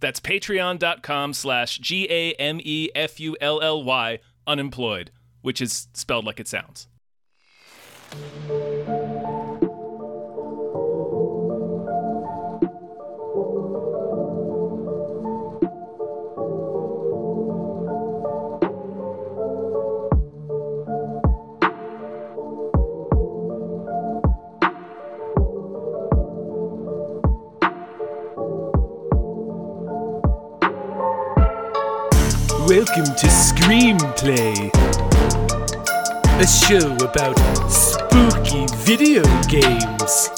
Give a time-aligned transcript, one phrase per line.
[0.00, 5.10] That's patreon.com slash G A M E F U L L Y unemployed,
[5.42, 6.88] which is spelled like it sounds.
[32.66, 34.74] Welcome to Screamplay,
[36.40, 37.38] a show about
[37.70, 40.30] spooky video games.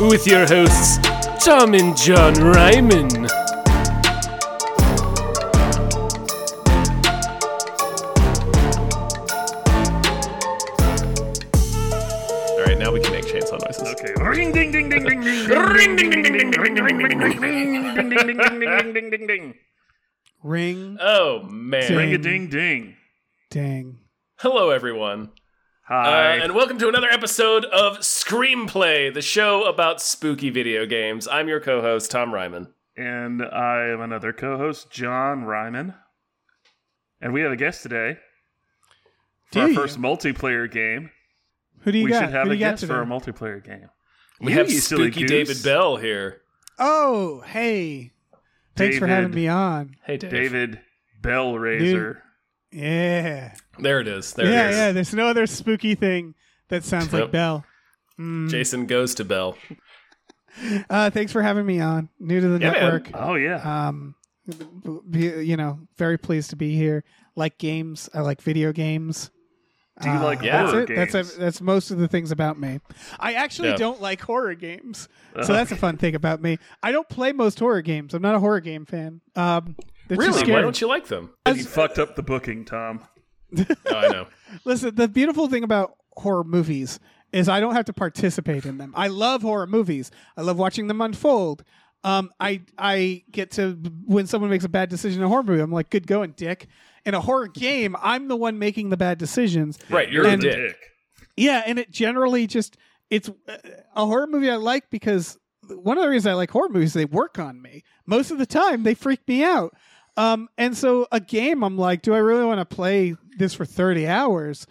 [0.00, 0.96] With your hosts,
[1.44, 3.26] Tom and John Ryman.
[12.50, 13.86] All right, now we can make chainsaw noises.
[13.86, 14.14] Okay.
[14.24, 17.18] Ring ding ding ding ding ding ring ding ding ding ding ring ding ding ding
[17.18, 17.37] ding
[18.28, 19.54] ding ding ding ding ding ding ding.
[20.42, 20.98] Ring.
[21.00, 21.96] Oh man.
[21.96, 22.96] Ring a ding ding.
[23.48, 24.00] Dang.
[24.36, 25.30] Hello everyone.
[25.84, 26.38] Hi.
[26.38, 31.26] Uh, and welcome to another episode of Screamplay, the show about spooky video games.
[31.26, 32.74] I'm your co-host Tom Ryman.
[32.98, 35.94] And I am another co-host John Ryman.
[37.22, 38.18] And we have a guest today
[39.52, 41.10] for our first multiplayer game.
[41.80, 42.24] Who do you we got?
[42.24, 43.88] should have Who a guest for our multiplayer game.
[44.38, 46.42] We you, have you Spooky David Bell here.
[46.78, 48.12] Oh, hey.
[48.78, 49.96] Thanks for having me on.
[50.04, 50.30] Hey, Dave.
[50.30, 50.80] David
[51.20, 52.18] Bellraiser.
[52.72, 53.54] Yeah.
[53.78, 54.32] There it is.
[54.34, 54.76] There yeah, it is.
[54.76, 54.92] yeah.
[54.92, 56.34] There's no other spooky thing
[56.68, 57.64] that sounds like Bell.
[58.18, 58.48] Mm.
[58.50, 59.56] Jason goes to Bell.
[60.90, 62.08] Uh, thanks for having me on.
[62.18, 62.82] New to the Yeah, man.
[62.82, 63.10] network.
[63.14, 63.88] Oh yeah.
[63.88, 64.14] Um,
[65.12, 67.04] you know, very pleased to be here.
[67.36, 68.08] Like games.
[68.12, 69.30] I like video games.
[70.02, 70.62] Do you Uh, like Yeah.
[70.62, 70.96] that's horror it.
[71.12, 72.80] That's a, that's most of the things about me.
[73.18, 73.76] I actually Yeah.
[73.76, 75.08] don't like horror games,
[75.42, 76.58] so that's a fun thing about me.
[76.82, 78.14] I don't play most horror games.
[78.14, 79.20] I'm not a horror game fan.
[79.36, 79.76] Um,
[80.08, 80.38] they're too Really?
[80.40, 80.52] scary.
[80.52, 81.30] Why don't you like them?
[81.46, 83.00] you fucked up the booking, Tom.
[83.58, 83.64] Oh,
[83.94, 84.26] I know.
[84.64, 86.98] Listen, the beautiful thing about horror movies
[87.32, 88.92] is I don't have to participate in them.
[88.96, 90.10] I love horror movies.
[90.36, 91.62] I love watching them unfold.
[92.04, 93.72] Um, I I get to
[94.06, 96.68] when someone makes a bad decision in a horror movie, I'm like, good going, dick.
[97.06, 99.78] In a horror game, I'm the one making the bad decisions.
[99.88, 100.76] Right, you're And- the dick.
[101.36, 102.76] Yeah, and it generally just
[103.10, 103.56] it's uh,
[103.94, 105.38] a horror movie I like because
[105.68, 107.84] one of the reasons I like horror movies they work on me.
[108.06, 109.72] Most of the time they freak me out.
[110.16, 113.64] Um, and so a game I'm like, do I really want to play this for
[113.64, 114.66] 30 hours?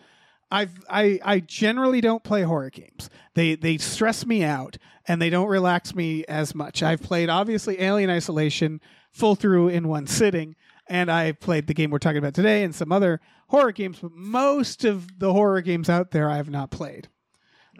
[0.51, 3.09] I've I I generally don't play horror games.
[3.33, 4.77] They they stress me out
[5.07, 6.83] and they don't relax me as much.
[6.83, 10.55] I've played obviously Alien Isolation full through in one sitting,
[10.89, 14.11] and I played the game we're talking about today and some other horror games, but
[14.13, 17.07] most of the horror games out there I have not played.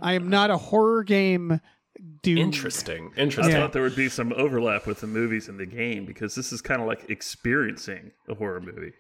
[0.02, 1.60] I am not a horror game
[2.22, 2.38] dude.
[2.38, 3.12] Interesting.
[3.18, 3.56] I Interesting.
[3.56, 3.62] Yeah.
[3.62, 6.62] thought there would be some overlap with the movies and the game because this is
[6.62, 8.94] kind of like experiencing a horror movie.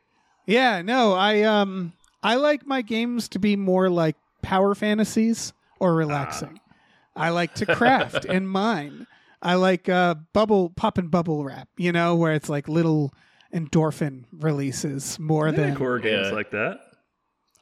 [0.45, 1.94] Yeah, no, I um
[2.24, 6.59] I like my games to be more like power fantasies or relaxing.
[7.16, 9.07] I like to craft and mine.
[9.41, 13.13] I like uh bubble pop and bubble wrap, you know, where it's like little
[13.53, 16.33] endorphin releases more than think horror games Yeah.
[16.33, 16.79] like that.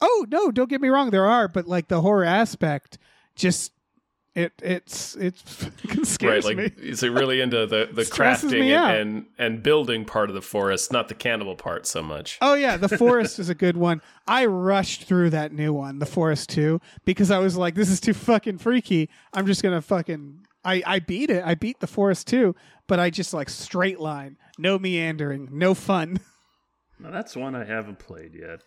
[0.02, 2.98] Oh, no, don't get me wrong, there are, but like the horror aspect
[3.36, 3.72] just
[4.34, 6.70] it it's it's fucking Right, scares like me.
[6.78, 10.92] is it really into the, the crafting and, and and building part of the forest,
[10.92, 12.38] not the cannibal part so much.
[12.42, 14.02] Oh yeah, the forest is a good one.
[14.28, 18.02] I rushed through that new one, the forest two, because I was like, this is
[18.02, 19.10] too fucking freaky.
[19.34, 20.46] I'm just gonna fucking.
[20.66, 21.42] I I beat it.
[21.46, 22.56] I beat the forest two,
[22.88, 26.20] but I just like straight line, no meandering, no fun.
[26.98, 28.62] Now, that's one I haven't played yet.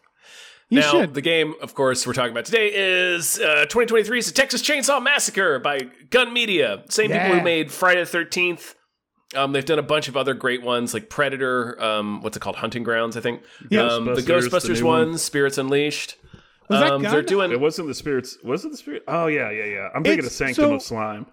[0.68, 1.14] You now, should.
[1.14, 5.88] the game, of course, we're talking about today is uh, 2023's Texas Chainsaw Massacre by
[6.10, 6.84] Gun Media.
[6.90, 8.74] Same people who made Friday the 13th.
[9.34, 12.56] Um, they've done a bunch of other great ones like Predator, um, what's it called?
[12.56, 13.42] Hunting Grounds, I think.
[13.70, 13.86] Yeah.
[13.86, 15.18] Um, the Ghostbusters, the one, one.
[15.18, 16.16] Spirits Unleashed.
[16.68, 17.12] Was that um, Gun?
[17.12, 18.36] they're doing It wasn't the spirits.
[18.44, 19.04] Was it the spirit?
[19.08, 19.88] Oh yeah, yeah, yeah.
[19.94, 21.26] I'm thinking It's- of Sanctum so- of Slime.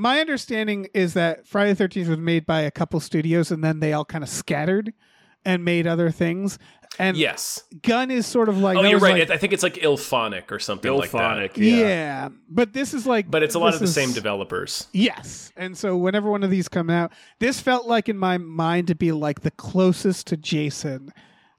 [0.00, 3.80] My understanding is that Friday the Thirteenth was made by a couple studios, and then
[3.80, 4.94] they all kind of scattered.
[5.42, 6.58] and made other things.
[6.98, 7.64] And Yes.
[7.82, 9.20] Gun is sort of like Oh, you're right.
[9.20, 11.18] like- I think it's like IllFonic or something like that.
[11.38, 11.56] IllFonic.
[11.56, 12.28] yeah.
[12.50, 14.86] but this is like, But it's a lot of the is- same developers.
[14.92, 18.88] Yes, and so whenever one of these come out, this felt like in my mind
[18.88, 21.10] to be like the closest to Jason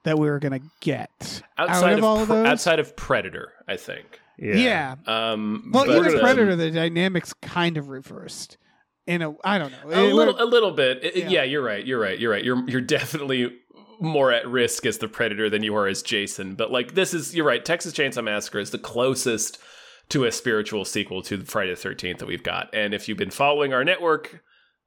[0.04, 2.46] that we were gonna get Outside out of, of, all of those.
[2.46, 4.20] outside of Predator, I think.
[4.38, 4.54] Yeah.
[5.06, 5.30] yeah.
[5.32, 8.56] Um, Well, but, even um, Predator, the dynamics kind of reversed.
[9.06, 9.90] In a, I don't know.
[9.90, 10.98] a It little, a little bit.
[11.04, 11.28] It- it- Yeah.
[11.30, 11.42] yeah.
[11.44, 11.84] you're right.
[11.84, 12.18] You're right.
[12.18, 12.44] You're right.
[12.44, 13.52] You're you're definitely
[14.00, 16.54] more at risk as the Predator than you are as Jason.
[16.54, 17.64] But like this is, you're right.
[17.64, 19.58] Texas Chainsaw Massacre is the closest
[20.08, 22.68] to a spiritual sequel to Friday the Thirteenth that we've got.
[22.74, 24.42] And if you've been following our network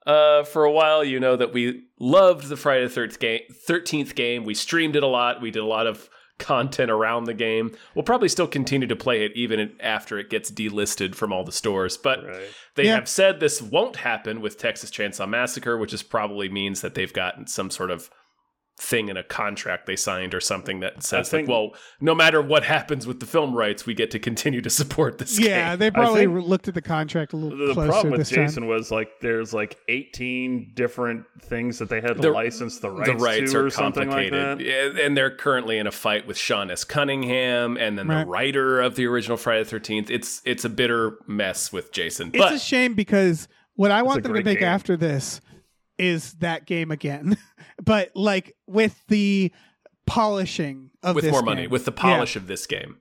[0.06, 4.44] uh, for a while, you know that we loved the Friday the Thirteenth game.
[4.44, 5.42] We streamed it a lot.
[5.42, 7.72] We did a lot of content around the game.
[7.94, 11.52] We'll probably still continue to play it even after it gets delisted from all the
[11.52, 11.98] stores.
[11.98, 12.42] But Right.
[12.76, 12.96] they Yeah.
[12.96, 17.14] have said this won't happen with Texas Chainsaw Massacre, which is probably means that they've
[17.14, 18.10] gotten some sort of
[18.78, 22.42] thing in a contract they signed or something that says think- like, well, no matter
[22.42, 25.48] what happens with the film rights, we get to continue to support this game.
[25.48, 25.80] yeah, game.
[25.80, 28.70] they probably looked at the contract a little The closer problem with this Jason time.
[28.70, 33.10] was like there's like 18 different things that they had to The- license the rights,
[33.10, 34.60] the rights to are or something like that.
[34.60, 36.84] Yeah, and they're currently in a fight with Sean S.
[36.84, 38.24] Cunningham, and then Right.
[38.26, 40.10] the writer of the original Friday the Thirteenth.
[40.12, 42.30] It's it's a bitter mess with Jason.
[42.34, 44.68] It's but a shame because what I want them to make game.
[44.68, 45.40] after this
[45.98, 47.38] is that game again,
[47.84, 49.52] but like with the
[50.06, 52.02] polishing of with this more money, with the Yeah.
[52.02, 52.98] polish of this game.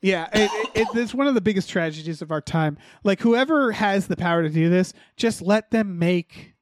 [0.00, 2.78] Yeah, it, it, it, it's one of the biggest tragedies of our time.
[3.02, 6.54] Like whoever has the power to do this, just let them make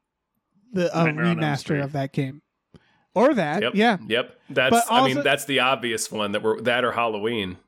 [0.72, 2.40] the a Nightmare on Elm remaster of that game,
[3.14, 3.62] or that.
[3.62, 3.72] Yep.
[3.74, 3.98] Yeah.
[4.06, 4.38] Yep.
[4.48, 7.58] That's But I mean that's the obvious one that we're that or Halloween.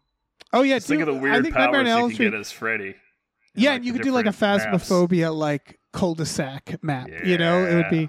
[0.55, 0.77] Oh yeah.
[0.77, 2.95] Just think do- of the I weird think powers you can get as Freddy.
[3.55, 4.89] yeah, like, and you could do like a different maps.
[4.89, 7.09] phasmophobia like cul-de-sac map.
[7.25, 8.09] You know, it would be.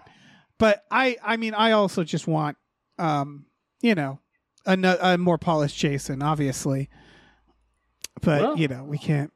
[0.58, 2.58] But I, I mean, I also just want,
[2.98, 3.46] um,
[3.82, 4.20] you know,
[4.66, 6.90] a, a more polished Jason, obviously.
[8.22, 9.32] But Well, you know, we can't.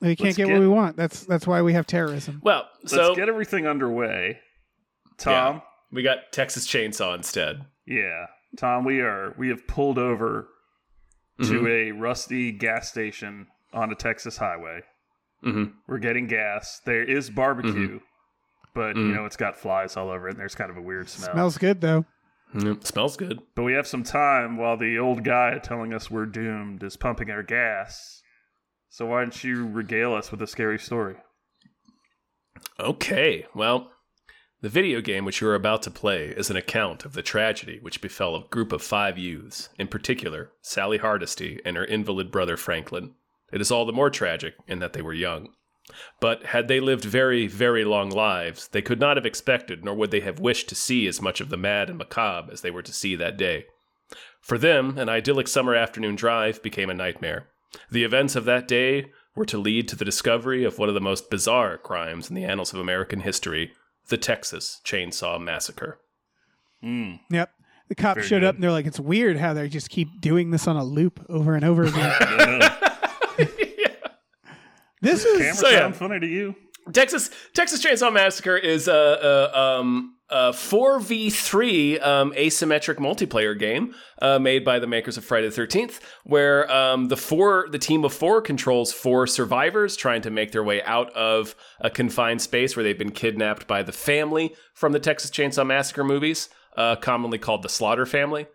[0.00, 0.96] We can't get, get- what we want.
[0.96, 2.40] That's that's why we have terrorism.
[2.42, 4.38] Well, Let's so get everything underway.
[5.18, 5.60] Tom,
[5.92, 7.64] we got Texas Chainsaw instead.
[7.86, 8.26] yeah.
[8.56, 10.48] Tom, we are we have pulled over
[11.40, 11.52] Mm-hmm.
[11.64, 14.80] to a rusty gas station on a Texas highway.
[15.42, 16.80] Hmm We're getting gas.
[16.84, 18.00] There is barbecue,
[18.74, 19.14] but you Mhm.
[19.14, 21.32] know it's got flies all over it and there's kind of a weird smell.
[21.32, 22.04] Smells good though.
[22.54, 23.40] Mm, smells good.
[23.54, 27.30] But we have some time while the old guy telling us we're doomed is pumping
[27.30, 28.22] our gas.
[28.88, 31.16] So why don't you regale us with a scary story?
[32.80, 33.92] Okay, well,
[34.60, 37.78] the video game which you are about to play is an account of the tragedy
[37.80, 42.56] which befell a group of five youths, in particular, Sally Hardesty and her invalid brother
[42.56, 43.14] Franklin.
[43.52, 45.48] It is all the more tragic in that they were young.
[46.20, 50.10] But had they lived very, very long lives, they could not have expected, nor would
[50.10, 52.82] they have wished to see as much of the mad and macabre as they were
[52.82, 53.64] to see that day.
[54.40, 57.48] For them, an idyllic summer afternoon drive became a nightmare.
[57.90, 61.00] The events of that day were to lead to the discovery of one of the
[61.00, 63.72] most bizarre crimes in the annals of American history
[64.08, 65.98] the Texas Chainsaw Massacre.
[66.82, 67.20] Mm.
[67.30, 67.50] Yep.
[67.88, 68.48] The cops Very showed good.
[68.48, 71.24] up and they're like, "It's weird how they just keep doing this on a loop
[71.28, 72.70] over and over again."
[75.02, 75.78] this is Camera So, yeah.
[75.78, 76.54] sound funny to you?
[76.92, 83.58] Texas Texas Chainsaw Massacre is a, a um a four v three um asymmetric multiplayer
[83.58, 87.78] game uh, made by the makers of Friday the Thirteenth, where um the four the
[87.78, 92.40] team of four controls four survivors trying to make their way out of a confined
[92.40, 96.96] space where they've been kidnapped by the family from the Texas Chainsaw Massacre movies, uh,
[96.96, 98.46] commonly called the Slaughter family.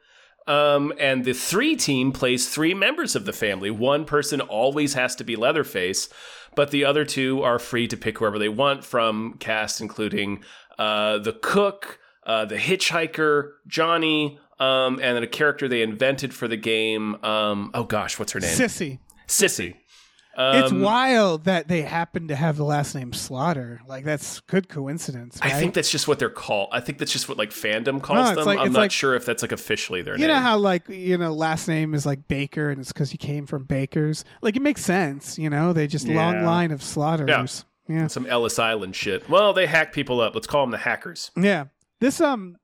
[0.48, 3.72] Um, and the three team plays three members of the family.
[3.72, 6.10] One person always has to be Leatherface,
[6.56, 10.44] but the other two are free to pick whoever they want from cast, including
[10.78, 16.48] uh, the cook, uh, the hitchhiker, Johnny, um, and then a character they invented for
[16.48, 17.16] the game.
[17.24, 18.56] Um, oh gosh, what's her name?
[18.56, 19.00] sissy.
[19.28, 19.76] Sissy.
[20.38, 23.82] It's Um, wild that they happen to have the last name Slaughter.
[23.88, 25.38] Like that's good coincidence.
[25.42, 26.70] I think that's just what they're called.
[26.72, 28.46] I think that's just what like fandom calls No, it's them.
[28.46, 30.30] like- I'm not like- sure if that's like officially their you name.
[30.36, 33.46] know how like you know last name is like Baker and it's because he came
[33.46, 34.26] from Bakers.
[34.42, 35.38] Like it makes sense.
[35.38, 37.66] You know they just long line of slaughterers.
[37.88, 38.08] Yeah.
[38.08, 39.30] Some Ellis Island shit.
[39.30, 40.34] Well, they hack people up.
[40.34, 41.32] Let's call them the hackers.
[41.38, 41.66] Yeah.
[42.00, 42.56] This um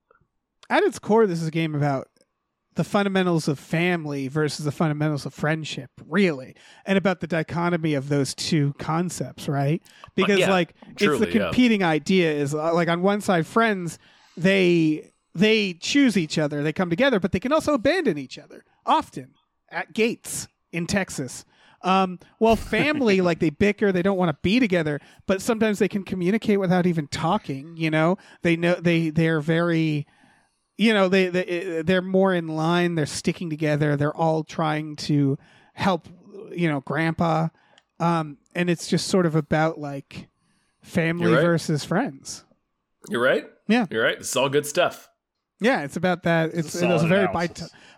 [0.68, 2.08] at its core this is a game about
[2.80, 6.56] the fundamentals of family versus the fundamentals of friendship, really.
[6.86, 9.82] And about the dichotomy of those two concepts, right?
[10.14, 11.44] Because yeah, like truly, it's the yeah.
[11.44, 13.98] competing idea is uh, like on one side friends
[14.34, 18.64] they they choose each other, they come together, but they can also abandon each other
[18.86, 19.34] often
[19.70, 21.44] at gates in Texas.
[21.82, 25.88] Um, well, family, like they bicker, they don't want to be together, but sometimes they
[25.88, 27.76] can communicate without even talking.
[27.76, 30.06] You know, they know they they're very,
[30.80, 35.38] you know they, they they're more in line they're sticking together they're all trying to
[35.74, 36.08] help
[36.50, 37.48] you know grandpa
[38.00, 40.28] um and it's just sort of about like
[40.82, 41.42] family right.
[41.42, 42.44] versus friends
[43.08, 43.46] You're right.
[43.68, 43.86] Yeah.
[43.90, 44.16] You're right.
[44.18, 45.08] It's all good stuff.
[45.60, 47.50] yeah it's about that it's, a it was a very bi-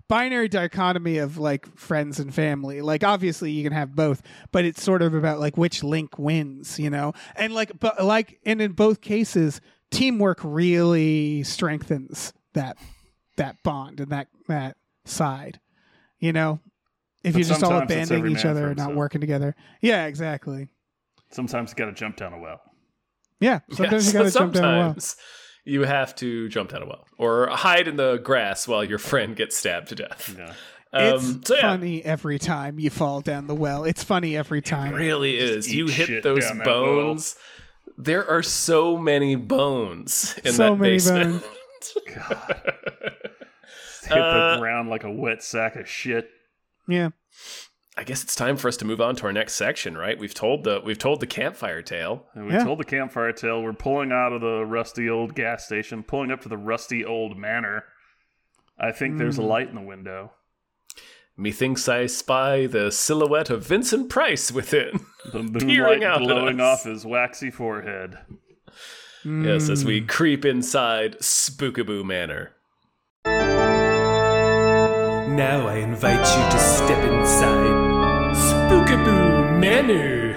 [0.08, 4.20] binary dichotomy of like friends and family like obviously you can have both
[4.50, 8.40] but it's sort of about like which link wins you know and like but like
[8.44, 9.60] and in both cases
[9.90, 12.76] teamwork really strengthens that
[13.36, 15.58] that bond and that that side
[16.18, 16.60] you know
[17.24, 18.96] if But you're just all abandoning each other and not himself.
[18.98, 20.68] working together yeah exactly
[21.30, 22.60] Sometimes you got to jump down a well.
[23.40, 24.96] yeah sometimes Yes, you gotta jump down a well
[25.64, 29.34] You have to jump down a well or hide in the grass while your friend
[29.36, 30.34] gets stabbed to death.
[30.36, 30.52] Yeah.
[30.92, 34.60] it's Um, so yeah, funny every time you fall down the well it's funny every
[34.60, 35.72] time It really is.
[35.72, 36.64] You hit those down well.
[36.66, 37.34] bones.
[37.98, 41.42] There are so many bones in So that many basement.
[42.14, 42.72] God.
[44.04, 46.28] Hit Uh, the ground like a wet sack of shit.
[46.88, 47.10] yeah
[47.96, 50.18] I guess it's time for us to move on to our next section, right?
[50.18, 52.24] We've told the we've told the campfire tale.
[52.34, 52.64] And we Yeah.
[52.64, 53.62] told the campfire tale.
[53.62, 57.36] We're pulling out of the rusty old gas station, pulling up to the rusty old
[57.36, 57.84] manor.
[58.78, 59.42] I think there's Hmm.
[59.42, 60.32] a light in the window.
[61.36, 65.00] Methinks I spy the silhouette of Vincent Price within.
[65.26, 66.80] The Peering moonlight out at glowing us.
[66.80, 68.18] off his waxy forehead.
[69.24, 69.86] Yes, as Mm.
[69.86, 72.52] we creep inside Spookaboo Manor.
[75.36, 80.34] Now I invite you to step inside Spookaboo Manor.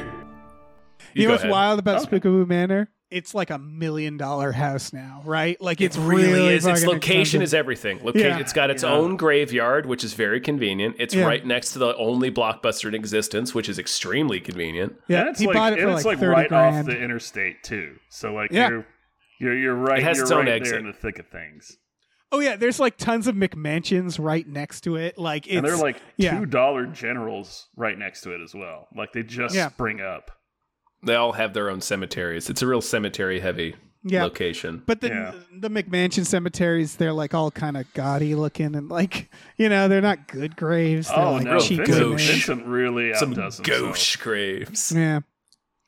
[1.14, 1.52] You, know what's ahead.
[1.52, 2.20] wild about Okay.
[2.20, 2.90] Spookaboo Manor?
[3.12, 5.62] It's like a million dollar house now, right?
[5.62, 6.66] Like it's It really, really is.
[6.66, 7.42] Its fucking location expensive.
[7.44, 8.00] is everything.
[8.04, 8.28] Location.
[8.30, 8.40] Yeah.
[8.40, 8.94] It's got its Yeah.
[8.94, 10.96] own graveyard, which is very convenient.
[10.98, 11.26] It's Yeah.
[11.26, 14.96] right next to the only blockbuster in existence, which is extremely convenient.
[15.08, 15.22] yeah.
[15.22, 16.78] and it's he like, bought it and for it's like like right grand.
[16.78, 17.96] off the interstate too.
[18.10, 18.70] So like Yeah.
[18.70, 18.86] you're
[19.40, 20.00] you're you're right.
[20.00, 20.72] It has you're its own right exit.
[20.72, 21.78] there in the thick of things.
[22.32, 25.18] oh yeah, there's like tons of McMansions right next to it.
[25.18, 28.88] Like it's and they're like two dollar generals right next to it as well.
[28.98, 29.70] Like they just Yeah.
[29.70, 30.32] spring up.
[31.06, 32.50] They all have their own cemeteries.
[32.50, 34.24] It's a real cemetery heavy yeah.
[34.24, 34.84] location.
[34.86, 35.34] But the Yeah.
[35.60, 40.02] the McMansion cemeteries, they're like all kind of gaudy looking and like you know they're
[40.02, 41.08] not good graves.
[41.08, 42.28] They're Oh like no, cheap Vincent, gauche.
[42.30, 43.82] Vincent really Some outdoes himself.
[43.82, 44.92] gauche graves.
[44.96, 45.20] Yeah,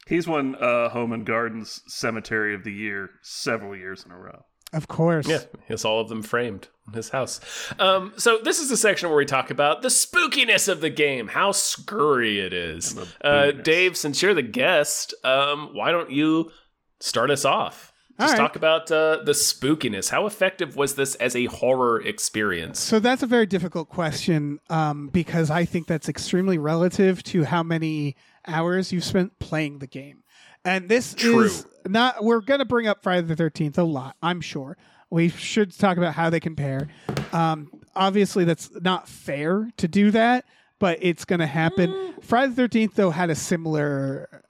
[0.07, 4.45] He's won uh, Home and Gardens Cemetery of the Year several years in a row.
[4.73, 5.27] of course.
[5.27, 7.39] Yeah, he has all of them framed in his house.
[7.79, 11.27] Um, so this is the section where we talk about the spookiness of the game,
[11.27, 12.97] how scurry it is.
[13.21, 13.51] Uh.
[13.51, 16.51] Dave, since you're the guest, um, why don't you
[16.99, 17.93] start us off?
[18.19, 18.47] Just All right.
[18.47, 20.09] talk about uh, the spookiness.
[20.09, 22.79] How effective was this as a horror experience?
[22.79, 27.61] So that's a very difficult question um, because I think that's extremely relative to how
[27.61, 28.15] many
[28.47, 30.23] hours you've spent playing the game.
[30.65, 31.41] And this True.
[31.41, 34.77] is not, we're going to bring up Friday the 13th a lot, I'm sure.
[35.09, 36.89] We should talk about how they compare.
[37.31, 40.45] Um, obviously, that's not fair to do that,
[40.79, 42.13] but it's going to happen.
[42.21, 44.43] Friday the 13th, though, had a similar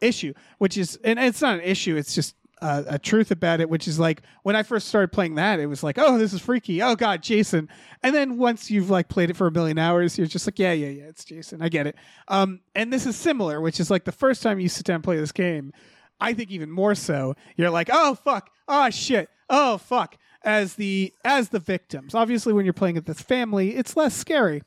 [0.00, 3.68] issue, which is, and it's not an issue, it's just uh, a truth about it,
[3.70, 6.40] which is like when I first started playing that, it was like, oh, this is
[6.40, 6.82] freaky.
[6.82, 7.68] Oh God, Jason.
[8.02, 10.72] And then once you've like played it for a million hours, you're just like, yeah,
[10.72, 11.62] yeah, yeah, it's Jason.
[11.62, 11.96] I get it.
[12.28, 15.04] Um, and this is similar, which is like the first time you sit down and
[15.04, 15.72] play this game,
[16.20, 20.16] I think even more so, you're like, oh fuck, oh shit, oh fuck.
[20.42, 24.62] As the as the victims, obviously, when you're playing with this family, it's less scary.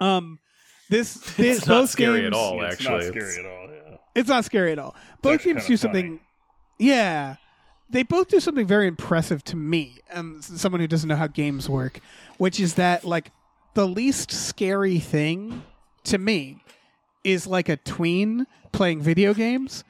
[0.00, 0.38] Um,
[0.88, 2.62] this, this It's not scary games, at all.
[2.64, 3.68] Actually, it's actually, not It's- scary at all.
[3.90, 3.96] Yeah.
[4.14, 4.94] it's not scary at all.
[5.22, 6.20] Both actually games kinda do something.
[6.78, 7.36] Yeah,
[7.90, 11.68] they both do something very impressive to me, um, someone who doesn't know how games
[11.68, 12.00] work,
[12.38, 13.30] which is that like
[13.74, 15.62] the least scary thing
[16.04, 16.62] to me
[17.24, 19.84] is like a tween playing video games.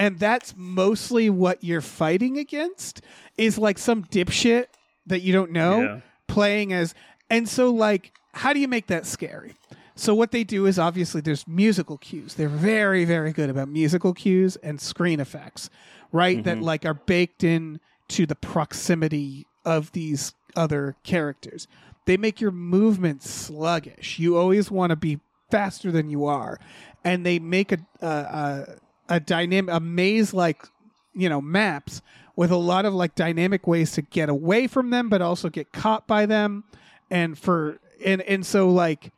[0.00, 3.02] And that's mostly what you're fighting against
[3.36, 4.66] is like some dipshit
[5.06, 6.00] that you don't know Yeah.
[6.26, 6.94] playing as
[7.28, 9.54] and so like how do you make that scary?
[9.96, 12.34] So what they do is obviously there's musical cues.
[12.34, 15.68] They're very very good about musical cues and screen effects
[16.12, 16.64] right that mm-hmm.
[16.64, 17.78] like are baked in
[18.08, 21.68] to the proximity of these other characters.
[22.06, 24.18] They make your movement sluggish.
[24.18, 26.58] You always want to be faster than you are.
[27.04, 28.66] And they make a a, a,
[29.10, 30.66] a dynamic a maze like
[31.12, 32.00] you know maps
[32.36, 35.72] with a lot of like dynamic ways to get away from them but also get
[35.72, 36.64] caught by them
[37.10, 39.12] and for and and so like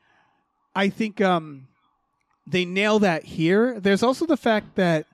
[0.74, 1.68] i think um
[2.46, 5.06] they nail that here there's also the fact that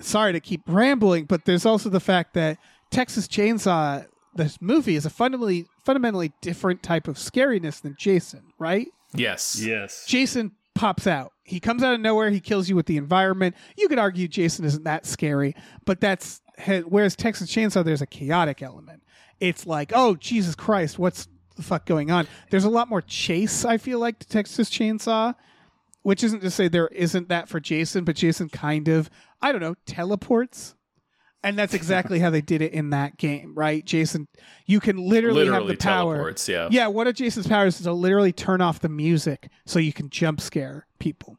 [0.00, 2.56] sorry to keep rambling but there's also the fact that
[2.90, 8.88] texas chainsaw this movie is a fundamentally fundamentally different type of scariness than jason right
[9.14, 9.60] yes.
[9.60, 10.04] Yes.
[10.06, 11.32] Jason pops out.
[11.42, 12.30] He comes out of nowhere.
[12.30, 13.56] He kills you with the environment.
[13.76, 16.40] You could argue Jason isn't that scary, but that's
[16.86, 19.02] whereas Texas Chainsaw, there's a chaotic element,
[19.40, 22.28] it's like, oh Jesus Christ, what's the fuck going on?
[22.50, 23.64] There's a lot more chase.
[23.64, 25.34] I feel like to Texas Chainsaw,
[26.02, 29.10] which isn't to say there isn't that for Jason, but Jason kind of
[29.42, 30.76] I don't know teleports.
[31.44, 33.84] And that's exactly how they did it in that game, right?
[33.84, 34.26] Jason,
[34.66, 36.14] you can literally, have the power.
[36.14, 36.48] teleports.
[36.48, 36.68] Yeah.
[36.70, 40.10] Yeah, one of Jason's powers is to literally turn off the music so you can
[40.10, 41.36] jump scare people.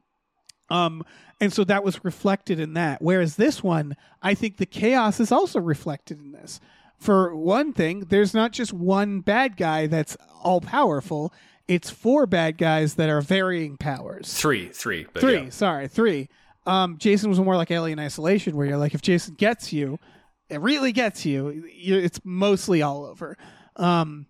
[0.70, 1.04] Um,
[1.42, 3.02] and so that was reflected in that.
[3.02, 6.60] Whereas this one, I think the chaos is also reflected in this.
[6.98, 11.34] For one thing, there's not just one bad guy that's all powerful.
[11.68, 14.34] It's four bad guys that are varying powers.
[14.34, 15.50] Three, three, but Three, yeah.
[15.50, 16.30] sorry, three.
[16.66, 19.98] Um, Jason was more like Alien Isolation, where you're like, if Jason gets you,
[20.50, 21.64] it really gets you.
[21.66, 23.38] it's mostly all over.
[23.76, 24.28] Um,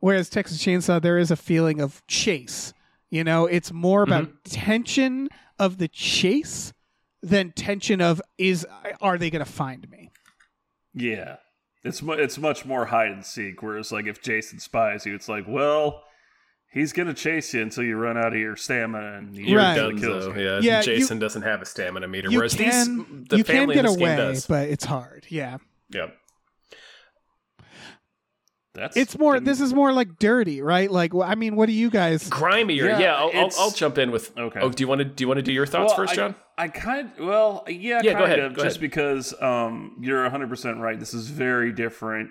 [0.00, 2.72] whereas Texas Chainsaw, there is a feeling of chase.
[3.10, 6.72] You know, it's more about tension of the chase
[7.22, 8.66] than tension of is
[9.00, 10.10] are they going to find me?
[10.94, 11.36] Yeah.
[11.84, 13.62] It's mu- it's much more hide and seek.
[13.62, 16.04] Whereas like if Jason spies you, it's like, well,
[16.72, 19.76] he's gonna chase you until you run out of your stamina and he Right.
[19.76, 20.42] eventually kills Dunzo, you.
[20.44, 22.64] yeah, Yeah, Jason doesn't have a stamina meter, You whereas can
[22.98, 24.46] these the you can family get away, does.
[24.46, 25.26] but it's hard.
[25.28, 25.58] Yeah,
[25.90, 26.08] yeah.
[28.74, 29.34] That's it's more.
[29.34, 30.90] didn't- This is more like dirty, right?
[30.90, 32.30] Like, I mean, what do you guys?
[32.30, 33.14] Grimier, Yeah, yeah.
[33.16, 34.36] I'll, I'll, I'll jump in with.
[34.36, 34.60] Okay.
[34.60, 36.16] Oh, do you want to do you want to do your thoughts Well, first, I-
[36.16, 36.34] John?
[36.56, 38.80] I kind of, well, yeah, Yeah, kind go ahead, of, go just ahead.
[38.90, 40.98] because um, you're 100 percent right.
[40.98, 42.30] This is very different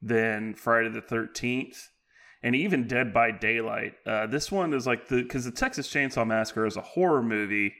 [0.00, 1.88] than Friday the 13th,
[2.42, 3.94] and even Dead by Daylight.
[4.06, 7.72] Uh, this one is like the because the Texas Chainsaw Massacre is a horror movie.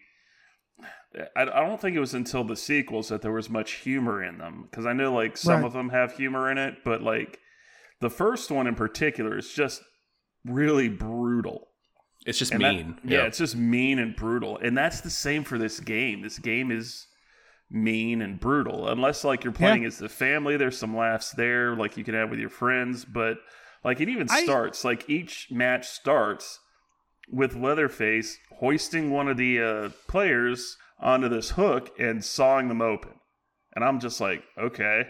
[1.36, 4.38] I, I don't think it was until the sequels that there was much humor in
[4.38, 5.66] them because I know like some Right.
[5.66, 7.38] of them have humor in it, but like
[8.00, 9.82] the first one in particular is just
[10.44, 11.68] really brutal.
[12.24, 12.98] It's just And that- mean.
[13.04, 13.26] yeah.
[13.26, 14.56] it's just mean and brutal.
[14.58, 16.22] And that's the same for this game.
[16.22, 17.06] This game is
[17.70, 18.88] mean and brutal.
[18.88, 22.30] Unless like you're playing as the family, there's some laughs there, like you can have
[22.30, 23.04] with your friends.
[23.04, 23.38] But
[23.84, 26.60] like it even I- starts, like each match starts
[27.30, 33.12] with Leatherface hoisting one of the uh, players onto this hook and sawing them open.
[33.74, 35.04] And I'm just like, okay,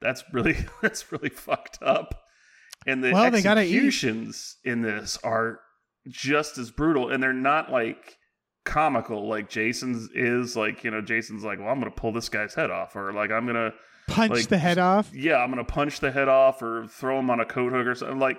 [0.00, 2.22] that's really that's really fucked up.
[2.86, 3.66] And the Well, they gotta eat.
[3.74, 5.60] executions in this are
[6.08, 8.16] just as brutal, and they're not like
[8.64, 10.56] comical like Jason's is.
[10.56, 13.30] Like you know, Jason's like, well, I'm gonna pull this guy's head off, or like
[13.30, 13.72] I'm gonna
[14.08, 15.10] Punch like, the head off.
[15.14, 17.94] yeah, I'm gonna punch the head off or throw him on a coat hook or
[17.94, 18.18] something.
[18.18, 18.38] Like,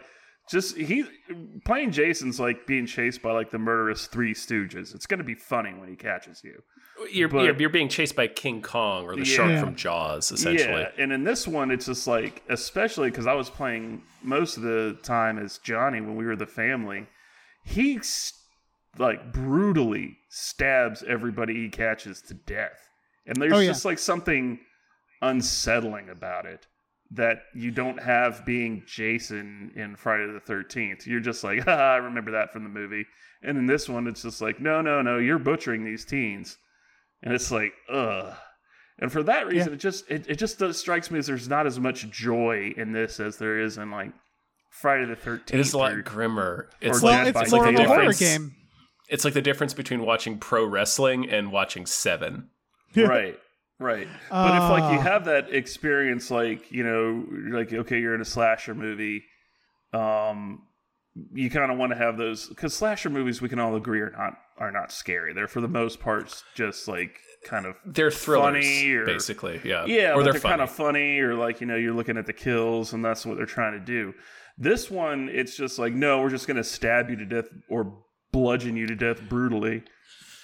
[0.50, 1.04] just he
[1.66, 4.96] playing Jason's like being chased by like the murderous Three Stooges.
[4.96, 6.62] It's gonna be funny when he catches you.
[7.12, 9.36] You're, but- you're you're being chased by King Kong or the Yeah.
[9.36, 10.82] shark from Jaws, essentially.
[10.82, 14.64] Yeah, and in this one, it's just like, especially because I was playing most of
[14.64, 17.06] the time as Johnny when we were the family.
[17.64, 18.34] He s-
[18.98, 22.90] like brutally stabs everybody he catches to death,
[23.28, 23.68] and there's Oh, yeah.
[23.68, 24.60] just like something
[25.22, 26.68] unsettling about it
[27.12, 31.08] that you don't have being Jason in Friday the Thirteenth.
[31.08, 33.06] You're just like, ah, I remember that from the movie.
[33.44, 36.58] And in this one, it's just like, no, no, no, you're butchering these teens,
[37.24, 38.34] and it's like, ugh.
[39.00, 41.68] And for that reason, it just it, it just does, strikes me as there's not
[41.68, 44.12] as much joy in this as there is in like
[44.72, 45.54] Friday the Thirteenth.
[45.54, 46.70] It is a lot grimmer.
[46.82, 48.56] It's Well, Dead like by it's like the a horror difference- game.
[49.10, 52.50] It's like the difference between watching pro wrestling and watching Seven.
[52.96, 53.38] right
[53.80, 55.02] right but if like you Ah.
[55.02, 57.26] have that experience like you know
[57.58, 59.24] like okay you're in a slasher movie
[59.94, 60.64] um
[61.34, 64.12] you kind of want to have those because slasher movies we can all agree are
[64.12, 68.46] not are not scary they're for the most part just like kind of They're thrillers,
[68.66, 69.62] Funny or- basically.
[69.64, 72.18] Yeah, yeah or but they're, they're, kind of funny or like you know you're looking
[72.18, 74.14] at the kills and that's what they're trying to do
[74.58, 77.94] this one it's just like no we're just gonna stab you to death or
[78.32, 79.84] bludgeon you to death brutally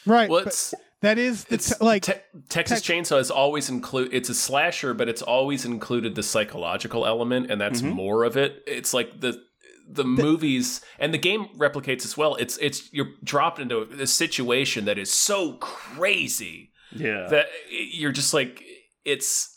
[0.06, 0.30] Right.
[0.30, 2.14] Well, but it's, that is the it's t- like Te-
[2.50, 4.12] Texas Tex- Chainsaw is always include.
[4.14, 7.94] It's a slasher, but it's always included the psychological element, and that's Mhm.
[7.94, 8.64] more of it.
[8.66, 9.40] It's like the
[9.88, 12.36] the movies and the game replicates as well.
[12.36, 18.34] It's it's you're dropped into a situation that is so crazy yeah that you're just
[18.34, 18.64] like
[19.06, 19.50] it's.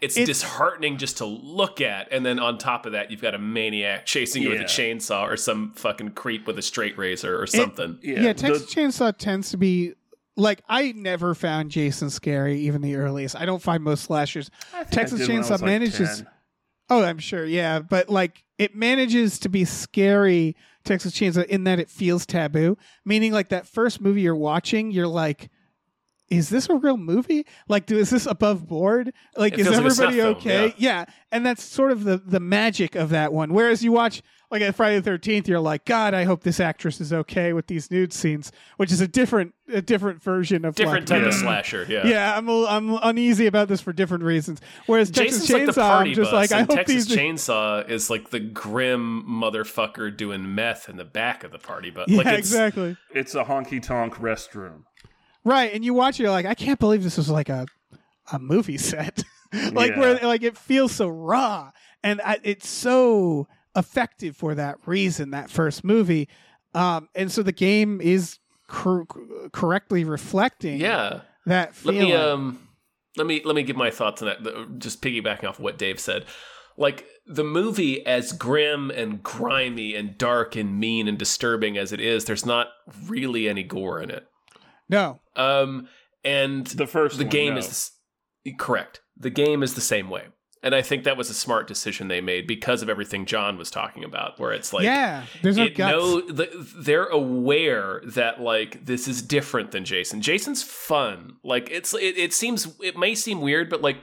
[0.00, 3.36] It's, It's- disheartening just to look at, and then on top of that, you've got
[3.36, 7.40] a maniac chasing you with a chainsaw or some fucking creep with a straight razor
[7.40, 8.00] or something.
[8.02, 9.92] yeah, yeah, the- Texas Chainsaw tends to be
[10.36, 13.36] like I never found Jason scary, even the earliest.
[13.36, 14.50] I don't find most slashers.
[14.72, 16.26] I think I Texas did when I Chainsaw like, manages- 10.
[16.90, 20.56] Oh, I'm sure, yeah, but like it manages to be scary.
[20.84, 25.06] Texas Chainsaw in that it feels taboo, meaning like that first movie you're watching, you're
[25.08, 25.50] like.
[26.28, 27.44] Is this a real movie?
[27.68, 29.12] Like, do, is this above board?
[29.36, 30.74] Like, It is feels like everybody film, okay?
[30.78, 31.04] yeah.
[31.30, 33.52] and that's sort of the the magic of that one.
[33.52, 37.00] Whereas you watch like at Friday the Thirteenth, you're like, God, I hope this actress
[37.00, 41.08] is okay with these nude scenes, which is a different a different version of Different
[41.10, 41.40] like, type of Yeah.
[41.40, 41.86] slasher.
[41.88, 42.06] Yeah.
[42.06, 44.60] Yeah, I'm a, I'm uneasy about this for different reasons.
[44.86, 47.16] Whereas Texas Jason's like the Chainsaw, party I'm just bus, like, I hope Texas these.
[47.16, 52.06] Chainsaw is like the grim motherfucker doing meth in the back of the party bus.
[52.08, 52.96] yeah, like it's, exactly.
[53.14, 54.82] It's a honky tonk restroom.
[55.44, 57.66] Right, and you watch it, you're like, I can't believe this was like a
[58.30, 59.22] a movie set.
[59.72, 59.98] like Yeah.
[59.98, 61.70] where like it feels so raw,
[62.02, 65.30] and I, it's so effective for that reason.
[65.30, 66.28] That first movie,
[66.74, 69.06] um, and so the game is cor-
[69.52, 71.20] correctly reflecting Yeah.
[71.46, 72.68] that Let me um
[73.16, 74.78] let me let me give my thoughts on that.
[74.78, 76.24] Just piggybacking off what Dave said.
[76.78, 82.00] Like the movie, as grim and grimy and dark and mean and disturbing as it
[82.00, 82.68] is, there's not
[83.06, 84.26] really any gore in it.
[84.88, 85.88] no, Um,
[86.24, 87.58] and The first the one, game no.
[87.60, 87.90] is
[88.44, 89.02] the correct.
[89.18, 90.28] The game is the same way,
[90.62, 93.70] and I think that was a smart decision they made because of everything John was
[93.70, 95.78] talking about, where it's like yeah, there's no guts.
[95.78, 96.20] know
[96.76, 100.20] they're aware that like this is different than Jason.
[100.20, 101.36] Jason's fun.
[101.42, 103.96] Like it's it, it seems it may seem weird, but like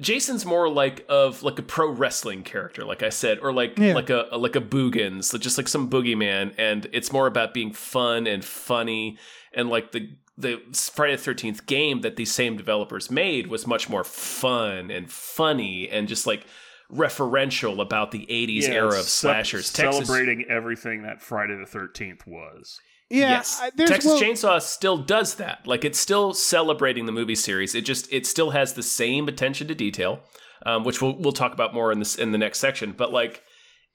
[0.00, 3.94] Jason's more like of like a pro wrestling character, like I said, or like Yeah.
[3.94, 8.26] like a like a Boogans, just like some boogeyman, and it's more about being fun
[8.26, 9.18] and funny,
[9.52, 10.10] and like the
[10.42, 10.60] the
[10.92, 15.88] Friday the Thirteenth game that these same developers made was much more fun and funny
[15.88, 16.44] and just like
[16.92, 19.72] referential about the '80s Yeah, era of ce- slashers.
[19.72, 22.78] Texas, celebrating everything that Friday the Thirteenth was.
[23.10, 25.66] yeah, yes, I- Texas well- Chainsaw still does that.
[25.66, 27.74] Like it's still celebrating the movie series.
[27.74, 30.20] It just it still has the same attention to detail,
[30.66, 32.92] um, which we'll we'll talk about more in this in the next section.
[32.92, 33.42] But like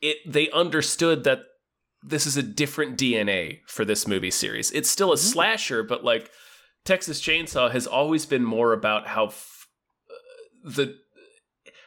[0.01, 1.39] it, they understood that
[2.07, 4.71] this is a different DNA for this movie series.
[4.71, 5.27] It's still a Mm-hmm.
[5.33, 6.31] slasher, but like
[6.85, 9.67] Texas Chainsaw has always been more about how f-
[10.09, 10.95] uh, the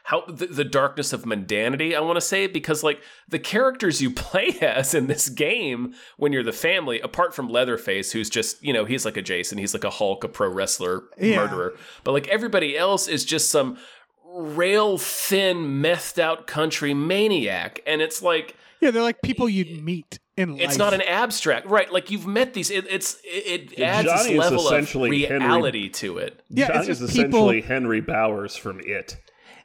[0.05, 4.09] how the, the darkness of mundanity i want to say because like the characters you
[4.27, 8.73] play as in this game when you're the family apart from leatherface who's just you
[8.73, 11.37] know he's like a jason he's like a hulk a pro wrestler Yeah.
[11.37, 13.77] murderer but like everybody else is just some
[14.25, 20.19] rail thin methed out country maniac and it's like yeah, they're like people you'd meet
[20.37, 20.61] in life.
[20.61, 24.17] it's not an abstract right like you've met these it, it's it, it adds Johnny
[24.23, 27.67] this is level of essentially Henry- reality to it Yeah, John it's is essentially people-
[27.67, 29.17] Henry Bowers from It.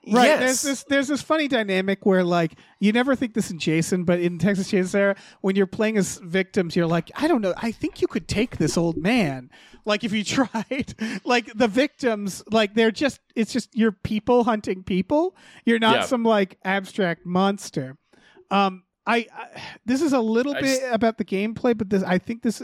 [0.09, 0.27] Right.
[0.27, 0.39] Yes.
[0.41, 4.21] There's this there's this funny dynamic where like you never think this in Jason, but
[4.21, 7.73] in Texas Chainsaw era, when you're playing as victims, you're like, I don't know, I
[7.73, 9.51] think you could take this old man.
[9.85, 14.85] Like if you tried, like the victims, like they're just it's just you're people hunting
[14.85, 15.35] people.
[15.65, 16.03] You're not Yeah.
[16.05, 17.97] some like abstract monster.
[18.53, 22.03] Um I, I this is a little I bit just- about the gameplay, but this
[22.03, 22.63] I think this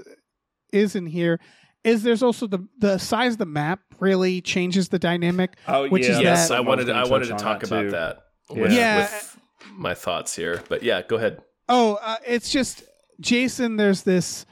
[0.73, 1.41] is in here.
[1.85, 5.57] Is there's also the the size of the map really changes the dynamic.
[5.67, 7.83] Oh, Which yeah, is yes that- I wanted was I wanted to on talk about
[7.83, 7.91] too.
[7.91, 8.19] that
[8.51, 8.61] Yeah.
[8.63, 8.99] with, Yeah.
[9.01, 9.39] with
[9.75, 12.83] my thoughts here but yeah go ahead Oh, uh, it's just
[13.21, 13.77] Jason.
[13.77, 14.45] There's this.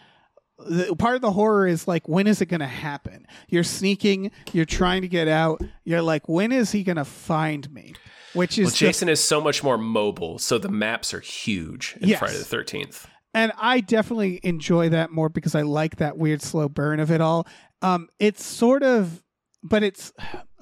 [0.59, 3.26] The, part of the horror is like, when is it going to happen?
[3.48, 4.31] You're sneaking.
[4.53, 5.61] You're trying to get out.
[5.85, 7.94] You're like, when is he going to find me?
[8.34, 11.96] Which is Well, the- Jason is so much more mobile, so the maps are huge
[12.00, 12.18] in Yes.
[12.18, 13.06] Friday the Thirteenth.
[13.34, 17.20] and I definitely enjoy that more because I like that weird slow burn of it
[17.20, 17.46] all.
[17.82, 19.22] Um, it's sort of,
[19.62, 20.12] but it's,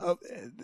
[0.00, 0.14] uh,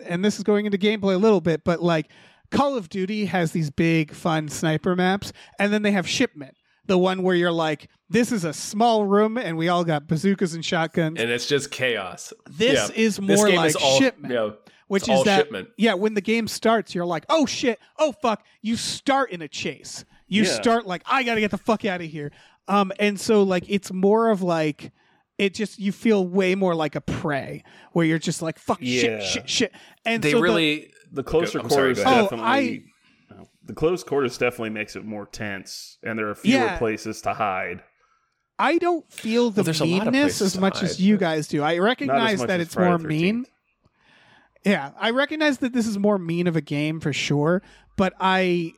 [0.05, 2.09] and this is going into gameplay a little bit, but like
[2.51, 6.97] Call of Duty has these big fun sniper maps, and then they have Shipment, the
[6.97, 10.63] one where you're like, this is a small room, and we all got bazookas and
[10.63, 11.19] shotguns.
[11.19, 12.31] and it's just chaos.
[12.49, 12.95] This Yeah.
[12.95, 14.51] is This more game like is all, Shipment Yeah,
[14.87, 15.69] which it's is all that shipment.
[15.77, 19.47] yeah when the game starts you're like oh shit oh fuck you start in a
[19.47, 20.49] chase you Yeah.
[20.49, 22.31] start like i gotta get the fuck out of here
[22.67, 24.91] um and so like it's more of like
[25.37, 29.01] it just you feel way more like a prey where you're just like fuck Yeah.
[29.01, 29.71] shit shit shit
[30.05, 32.83] and they so really The closer I'm sorry, quarters definitely.
[33.31, 36.77] Oh, no, the close quarters definitely makes it more tense, and there are fewer Yeah.
[36.77, 37.81] places to hide.
[38.59, 41.17] I don't feel the Well, there's a lot of meanness as to much as you
[41.17, 41.61] guys do.
[41.63, 43.45] I recognize that it's more the mean.
[44.65, 44.71] 13th.
[44.71, 47.61] Yeah, I recognize that this is more mean of a game for sure,
[47.97, 48.73] but I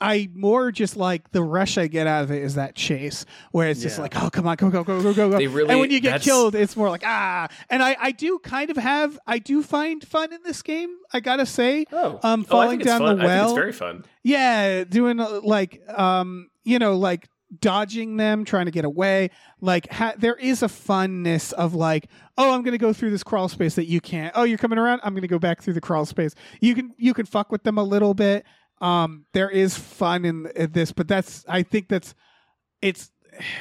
[0.00, 3.68] I more just like the rush I get out of it is that chase where
[3.68, 4.02] it's just Yeah.
[4.02, 5.36] like, oh come on, go, go, go, go, go, go.
[5.38, 7.48] Really- and when you get that's- killed, it's more like ah.
[7.68, 11.18] And I, I do kind of have I do find fun in this game, I
[11.20, 11.84] gotta say.
[11.92, 13.46] Oh, Um Oh, falling it's down the well.
[13.46, 14.04] it's very fun.
[14.22, 17.28] Yeah, doing uh, like um, you know, like
[17.60, 19.30] dodging them, trying to get away.
[19.60, 23.48] Like ha- there is a funness of like, oh, I'm gonna go through this crawl
[23.48, 24.32] space that you can't.
[24.36, 25.00] Oh, you're coming around.
[25.02, 26.34] I'm gonna go back through the crawl space.
[26.60, 28.44] You can you can fuck with them a little bit.
[28.80, 32.14] Um, there is fun in, in this, but that's I think that's
[32.80, 33.10] it's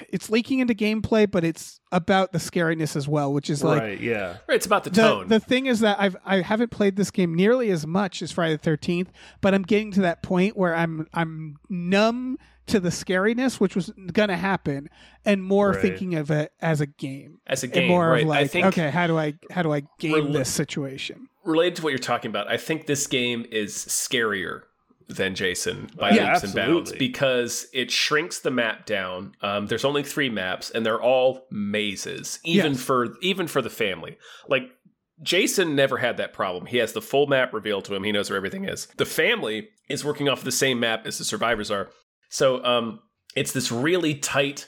[0.10, 4.00] it's leaking into gameplay, but it's about the scariness as well, which is like right,
[4.00, 4.38] yeah.
[4.48, 5.28] Right, it's about the, the, tone.
[5.28, 8.56] the thing is that I've I haven't played this game nearly as much as Friday
[8.56, 12.38] the Thirteenth, but I'm getting to that point where I'm I'm numb
[12.68, 14.90] to the scariness, which was going to happen,
[15.26, 15.82] and more Right.
[15.82, 17.40] thinking of it as a game.
[17.48, 18.22] As a and game, more right?
[18.24, 21.30] of like, think okay, how do I how do I game Rel- this situation?
[21.44, 24.64] related to what you're talking about, I think this game is scarier
[25.08, 29.32] than Jason by Yeah, leaps and bounds because it shrinks the map down.
[29.42, 32.82] Um, there's only three maps, and they're all mazes, even Yes.
[32.84, 34.18] for even for the family.
[34.50, 34.64] Like
[35.24, 36.66] Jason never had that problem.
[36.66, 38.04] He has the full map revealed to him.
[38.04, 38.88] He knows where everything is.
[38.98, 41.90] The family is working off the same map as the survivors are.
[42.30, 43.00] So um,
[43.36, 44.68] it's this really tight,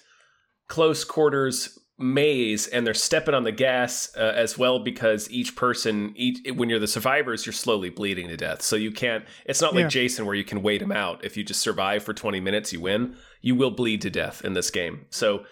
[0.68, 6.14] close quarters maze, and they're stepping on the gas uh, as well because each person,
[6.16, 8.62] each when you're the survivors, you're slowly bleeding to death.
[8.62, 9.26] So you can't.
[9.46, 9.90] It's not like Yeah.
[9.90, 11.26] Jason where you can wait him out.
[11.26, 13.16] If you just survive for 20 minutes, you win.
[13.42, 15.08] You will bleed to death in this game.
[15.10, 15.44] So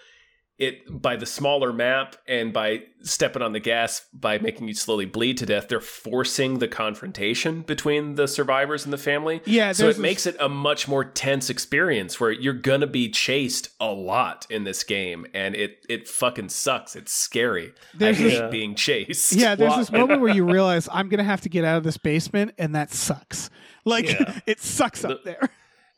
[0.58, 5.04] it by the smaller map and by stepping on the gas by making you slowly
[5.06, 9.84] bleed to death they're forcing the confrontation between the survivors and the family Yeah, so
[9.84, 13.86] it this- makes it a much more tense experience where you're gonna be chased a
[13.92, 18.48] lot in this game and it it fucking sucks it's scary There's i hate Yeah.
[18.48, 21.76] being chased Yeah, there's this moment where you realize I'm gonna have to get out
[21.76, 23.48] of this basement, and that sucks.
[23.84, 24.40] Like Yeah.
[24.46, 25.48] it sucks up there.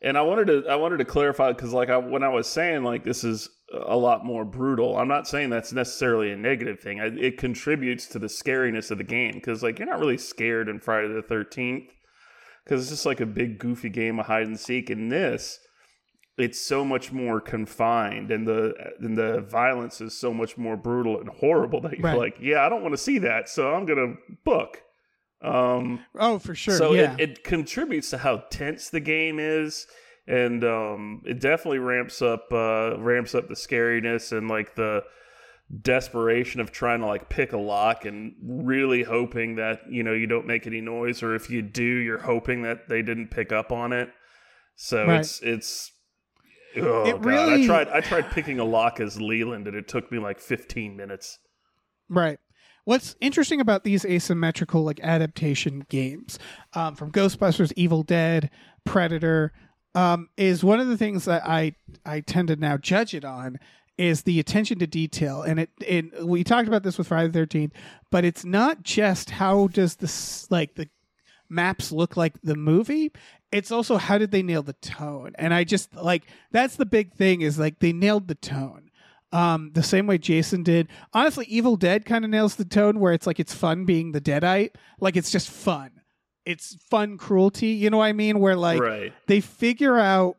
[0.03, 2.83] And I wanted to I wanted to clarify because like I when I was saying
[2.83, 4.97] like this is a lot more brutal.
[4.97, 6.99] I'm not saying that's necessarily a negative thing.
[6.99, 10.67] I, it contributes to the scariness of the game because like you're not really scared
[10.69, 11.89] in Friday the Thirteenth
[12.63, 14.89] because it's just like a big goofy game of hide and seek.
[14.89, 15.59] In this,
[16.37, 21.19] it's so much more confined and the and the violence is so much more brutal
[21.19, 22.17] and horrible that you're Right.
[22.17, 24.81] like, yeah, I don't want to see that, so I'm gonna book.
[25.43, 26.75] Um, Oh, for sure.
[26.77, 27.13] so yeah.
[27.13, 29.87] it, it contributes to how tense the game is,
[30.27, 35.03] and um, it definitely ramps up uh, ramps up the scariness and like the
[35.81, 40.27] desperation of trying to like pick a lock and really hoping that you know you
[40.27, 43.71] don't make any noise, or if you do, you're hoping that they didn't pick up
[43.71, 44.09] on it.
[44.75, 45.19] So Right.
[45.21, 45.91] it's it's.
[46.77, 47.25] Oh It god!
[47.25, 47.87] really- I tried.
[47.89, 51.39] I tried picking a lock as Leland, and it took me like 15 minutes.
[52.09, 52.39] Right.
[52.85, 56.39] What's interesting about these asymmetrical like adaptation games,
[56.73, 58.49] um, from Ghostbusters, Evil Dead,
[58.85, 59.51] Predator,
[59.95, 61.75] um, is one of the things that I
[62.05, 63.59] I tend to now judge it on
[63.97, 65.41] is the attention to detail.
[65.41, 67.73] And it, it we talked about this with Friday the Thirteenth,
[68.09, 70.89] but it's not just how does this like the
[71.49, 73.11] maps look like the movie.
[73.51, 75.33] It's also how did they nail the tone?
[75.37, 78.89] And i just like that's the big thing is like they nailed the tone
[79.33, 80.87] um the same way jason did.
[81.13, 84.21] Honestly evil dead kind of nails the tone where it's like it's fun being the
[84.21, 84.71] deadite.
[85.01, 86.00] Like it's just fun
[86.45, 89.13] it's fun cruelty you know what i mean where like right.
[89.27, 90.37] they figure out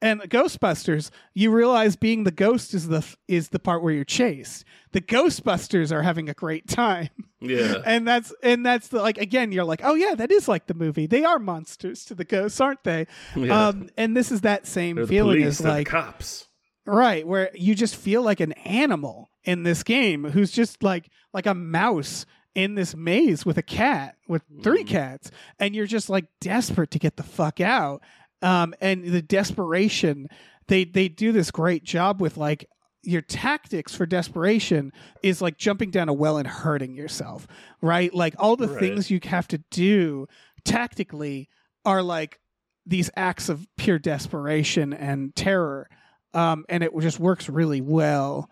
[0.00, 4.64] and ghostbusters you realize being the ghost is the is the part where you're chased
[4.92, 7.08] the ghostbusters are having a great time
[7.40, 7.76] Yeah.
[7.86, 10.74] and that's and that's the like again you're like oh yeah that is like the
[10.74, 13.68] movie they are monsters to the ghosts aren't they yeah.
[13.68, 16.48] um and this is that same They're the feeling police, as the like cops.
[16.84, 21.46] right where you just feel like an animal in this game who's just like like
[21.46, 24.88] a mouse in this maze with a cat with three Mhm.
[24.88, 28.02] cats and you're just like desperate to get the fuck out
[28.42, 30.28] um and the desperation
[30.68, 32.68] they they do this great job with like
[33.04, 37.46] your tactics for desperation is like jumping down a well and hurting yourself
[37.80, 38.78] right like all the Right.
[38.78, 40.26] things you have to do
[40.64, 41.48] tactically
[41.84, 42.38] are like
[42.86, 45.88] these acts of pure desperation and terror
[46.34, 48.50] um and it just works really well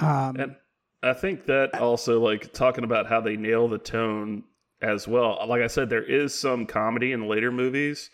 [0.00, 0.56] um And
[1.02, 4.44] I think that also like talking about how they nail the tone
[4.82, 5.38] as well.
[5.48, 8.10] Like I said, there is some comedy in later movies,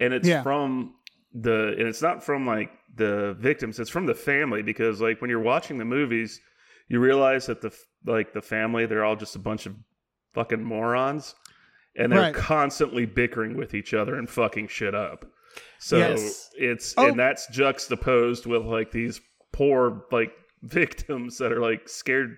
[0.00, 0.42] and it's Yeah.
[0.42, 0.94] from
[1.32, 3.78] the and it's not from like the victims.
[3.80, 6.40] It's from the family because like when you're watching the movies,
[6.88, 7.72] you realize that the
[8.04, 9.74] like the family they're all just a bunch of
[10.32, 11.34] fucking morons,
[11.96, 12.34] and they're Right.
[12.34, 15.24] constantly bickering with each other and fucking shit up.
[15.78, 16.50] So Yes.
[16.56, 17.08] it's Oh.
[17.08, 19.20] and that's juxtaposed with like these
[19.52, 20.32] poor like
[20.68, 22.36] victims that are like scared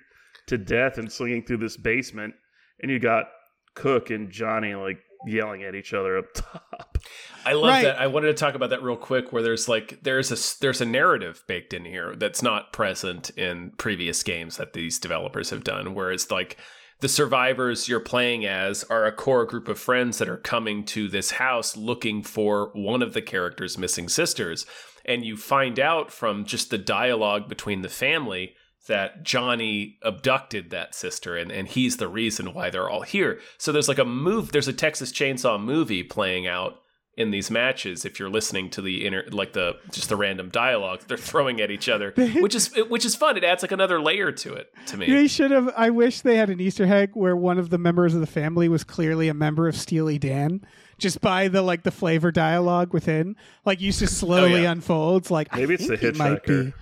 [0.49, 2.35] to death and slinging through this basement,
[2.81, 3.27] and you got
[3.75, 6.99] Cook and Johnny like yelling at each other up top.
[7.45, 7.85] I love Right.
[7.85, 8.01] that.
[8.01, 9.33] I wanted to talk about that real quick.
[9.33, 13.73] Where there's like there's a there's a narrative baked in here that's not present in
[13.79, 15.95] previous games that these developers have done.
[15.95, 16.57] Where it's like
[17.01, 21.09] the survivors you're playing as are a core group of friends that are coming to
[21.09, 24.65] this house looking for one of the character's missing sisters,
[25.07, 28.55] and you find out from just the dialogue between the family
[28.89, 33.41] that Johnny abducted that sister and, and he's the reason why they're all here.
[33.59, 36.81] So there's like a move there's a Texas Chainsaw movie playing out
[37.17, 41.01] in these matches if you're listening to the inner like the just the random dialogue
[41.09, 44.31] they're throwing at each other which is which is fun it adds like another layer
[44.31, 45.71] to it to me They should have.
[45.77, 48.69] I wish they had an Easter egg where one of the members of the family
[48.69, 50.61] was clearly a member of Steely Dan,
[50.99, 53.37] just by the like the flavor dialogue within.
[53.65, 54.73] Like used to slowly yeah.
[54.73, 55.31] unfolds.
[55.31, 56.67] Like I Maybe it's think the he might hitchhiker.
[56.67, 56.73] be.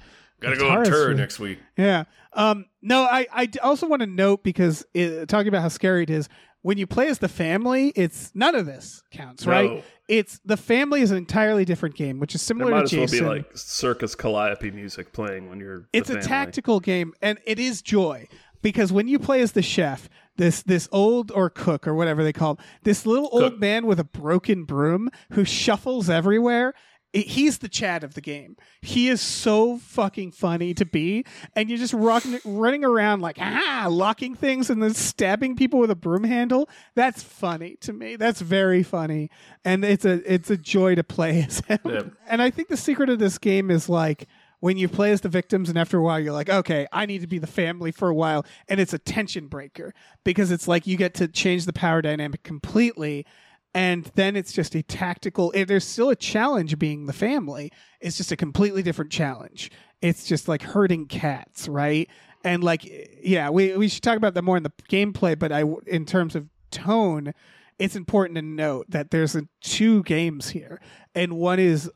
[0.40, 2.04] gotta go on tour next week Yeah.
[2.32, 2.66] Um.
[2.82, 6.28] No, I, I also want to note because it, talking about how scary it is
[6.62, 9.84] when you play as the family, it's none of this counts, right?
[10.08, 13.12] It's the family is an entirely different game, which is There similar might to as
[13.12, 15.80] well be like Circus Calliope music playing when you're.
[15.80, 16.28] the it's a family.
[16.28, 18.26] tactical game and it is joy
[18.62, 22.32] because when you play as the chef this this old or cook or whatever they
[22.32, 26.74] call him this little old man with a broken broom who shuffles everywhere
[27.14, 28.56] he's the chad of the game.
[28.82, 33.86] He is so fucking funny to be and you're just rocking, running around like ah
[33.88, 36.68] locking things and then stabbing people with a broom handle.
[36.94, 38.16] That's funny to me.
[38.16, 39.30] That's very funny.
[39.64, 41.78] And it's a it's a joy to play as him.
[41.84, 42.02] Yeah.
[42.26, 44.26] and i think the secret of this game is like
[44.64, 47.20] when you play as the victims and after a while you're like okay i need
[47.20, 48.44] to be the family for a while.
[48.68, 52.42] And it's a tension breaker because it's like you get to change the power dynamic
[52.42, 53.26] completely.
[53.72, 57.72] And then it's just a tactical eh, there's still a challenge being the family.
[58.00, 59.70] It's just a completely different challenge.
[60.00, 62.08] It's just like herding cats right?
[62.42, 62.82] And like
[63.22, 66.36] yeah we, we should talk about that more in the gameplay but i in terms
[66.36, 67.32] of tone
[67.78, 70.80] it's important to note that there's two games here.
[71.14, 71.90] And one is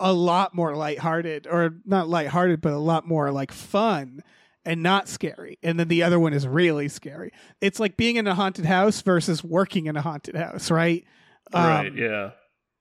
[0.00, 4.22] a lot more lighthearted, or not lighthearted, but a lot more like fun
[4.64, 5.58] and not scary.
[5.62, 7.32] And then the other one is really scary.
[7.60, 11.04] It's like being in a haunted house versus working in a haunted house, right?
[11.52, 11.86] Right.
[11.88, 12.30] Um, Yeah.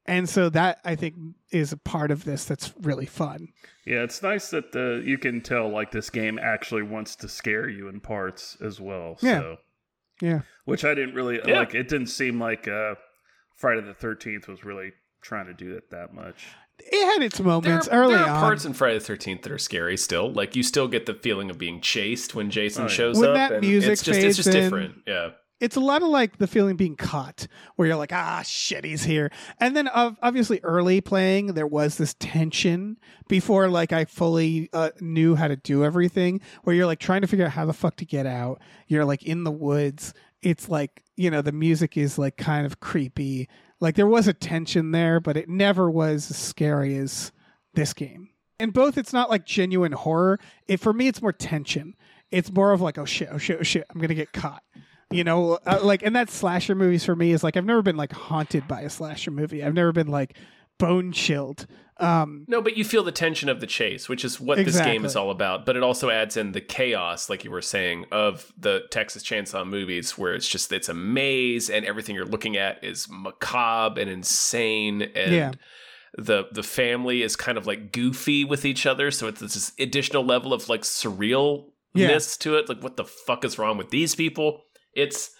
[0.10, 1.16] And so that I think
[1.52, 3.50] is a part of this that's really fun.
[3.86, 7.68] Yeah, it's nice that the you can tell like this game actually wants to scare
[7.68, 9.18] you in parts as well.
[9.22, 9.40] Yeah.
[9.40, 9.58] So,
[10.22, 10.40] Yeah.
[10.64, 11.60] which I didn't really Yeah.
[11.60, 11.76] like.
[11.76, 12.96] It didn't seem like uh,
[13.58, 16.48] Friday the Thirteenth was really trying to do it that much.
[16.80, 18.40] It had its moments are- early there are on.
[18.42, 19.98] parts in Friday the Thirteenth that are scary.
[19.98, 22.94] Still, like you still get the feeling of being chased when Jason Oh, yeah.
[22.94, 23.36] shows When up.
[23.36, 24.63] that and music it's just fades it's just in.
[24.63, 24.96] different.
[25.08, 28.86] Yeah, it's a lot of like the feeling being caught where you're like ah shit
[28.86, 32.96] he's here and then ov- obviously early playing there was this tension
[33.28, 37.28] before like i fully uh, knew how to do everything where you're like trying to
[37.28, 40.13] figure out how the fuck to get out you're like in the woods
[40.44, 44.34] it's like you know the music is like kind of creepy like there was a
[44.34, 47.32] tension there but it never was as scary as
[47.74, 48.30] this game.
[48.60, 50.40] And both it's not like genuine horror.
[50.68, 51.96] It for me it's more tension.
[52.32, 54.63] It's more of like oh shit oh shit oh shit i'm gonna get caught.
[55.10, 57.96] You know uh, like and that slasher movies for me is like i've never been
[57.96, 59.63] like haunted by a slasher movie.
[59.63, 60.38] I've never been like
[60.78, 61.66] bone chilled
[62.00, 65.04] um no, but you feel the tension of the chase, which is what this game
[65.04, 65.66] is all about.
[65.66, 69.68] But it also adds in the chaos, like you were saying, of the Texas Chainsaw
[69.68, 74.12] movies, where it's just it's a maze and everything you're looking at is macabre and
[74.12, 75.52] insane, and Yeah.
[76.20, 80.24] the the family is kind of like goofy with each other, so it's this additional
[80.24, 81.63] level of like surrealness
[81.96, 82.20] Yeah.
[82.42, 82.70] to it.
[82.70, 84.62] Like, what the fuck is wrong with these people?
[84.94, 85.32] It's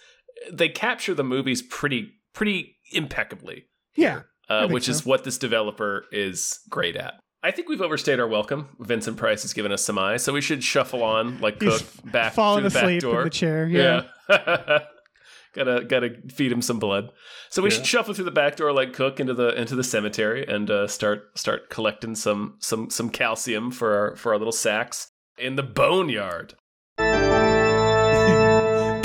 [0.52, 6.04] they capture the movies pretty pretty impeccably yeah uh, think which is what this developer
[6.12, 7.14] is great at.
[7.42, 8.68] I think we've overstayed our welcome.
[8.80, 12.12] Vincent Price has given us some eyes, so we should shuffle on like He's Cook
[12.12, 13.18] back falling through the back door.
[13.18, 14.78] in the chair yeah, yeah.
[15.54, 17.10] gotta gotta feed him some blood.
[17.50, 17.76] So we Yeah.
[17.76, 20.88] should shuffle through the back door like Cook into the into the cemetery and uh,
[20.88, 25.08] start start collecting some some some calcium for our for our little sacks
[25.38, 26.54] in the boneyard.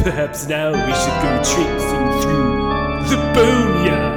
[0.04, 4.13] Perhaps now we should go traipsing through the boneyard.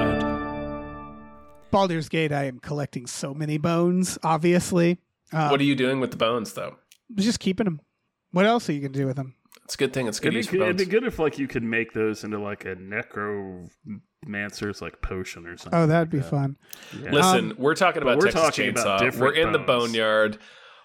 [1.77, 4.97] Baldur's Gate, I am collecting so many bones, obviously.
[5.31, 6.77] Um, what are you doing with the bones, though?
[7.17, 7.83] just keeping them.
[8.31, 9.35] What else are you going to do with them?
[9.67, 10.09] It's a good thing.
[10.09, 11.93] It's good It'd use be, for good, it'd be good if like you could make
[11.93, 15.79] those into like a necromancer's like potion or something.
[15.79, 16.31] Oh, that'd be that.
[16.31, 16.57] fun.
[16.99, 17.11] Yeah.
[17.13, 18.97] Listen, Um, we're talking but about we're Texas talking Chainsaw.
[19.11, 20.39] about we're in the boneyard.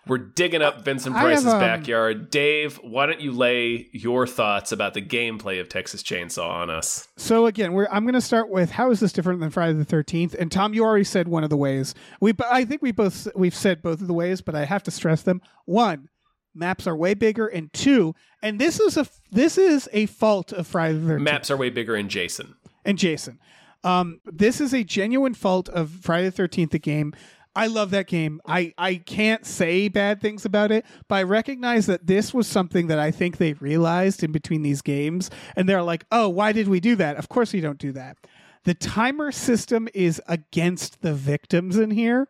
[0.08, 2.32] We're digging up Vincent Price's um, backyard.
[2.32, 7.08] Dave, why don't you lay your thoughts about the gameplay of Texas Chainsaw on us?
[7.18, 9.86] So again, we're I'm going to start with how is this different than Friday the
[9.86, 10.34] Thirteenth?
[10.40, 11.94] And Tom, you already said one of the ways.
[12.20, 14.92] We, I think we both we've said both of the ways, but I have to
[14.92, 15.40] stress them.
[15.66, 16.10] One,
[16.56, 20.66] maps are way bigger, and two, and this is a this is a fault of
[20.66, 22.56] Friday the Thirteenth Maps are way bigger in Jason.
[22.84, 23.40] and Jason.
[23.84, 27.14] Um, this is a genuine fault of Friday the Thirteenth, the game.
[27.56, 28.40] I love that game.
[28.46, 32.88] I, I can't say bad things about it, but I recognize that this was something
[32.88, 36.68] that I think they realized in between these games, and they're like, "Oh, why did
[36.68, 37.18] we do that?
[37.18, 38.18] Of course we don't do that."
[38.64, 42.30] The timer system is against the victims in here,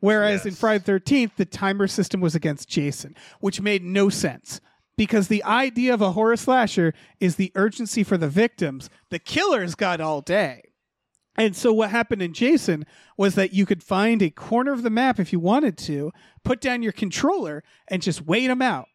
[0.00, 4.60] whereas in Friday the Thirteenth, the timer system was against Jason, which made no sense
[4.96, 8.88] because the idea of a horror slasher is the urgency for the victims.
[9.10, 10.62] The killer's got all day.
[11.36, 14.90] And so what happened in Jason was that you could find a corner of the
[14.90, 16.12] map if you wanted to,
[16.44, 18.88] put down your controller, and just wait them out.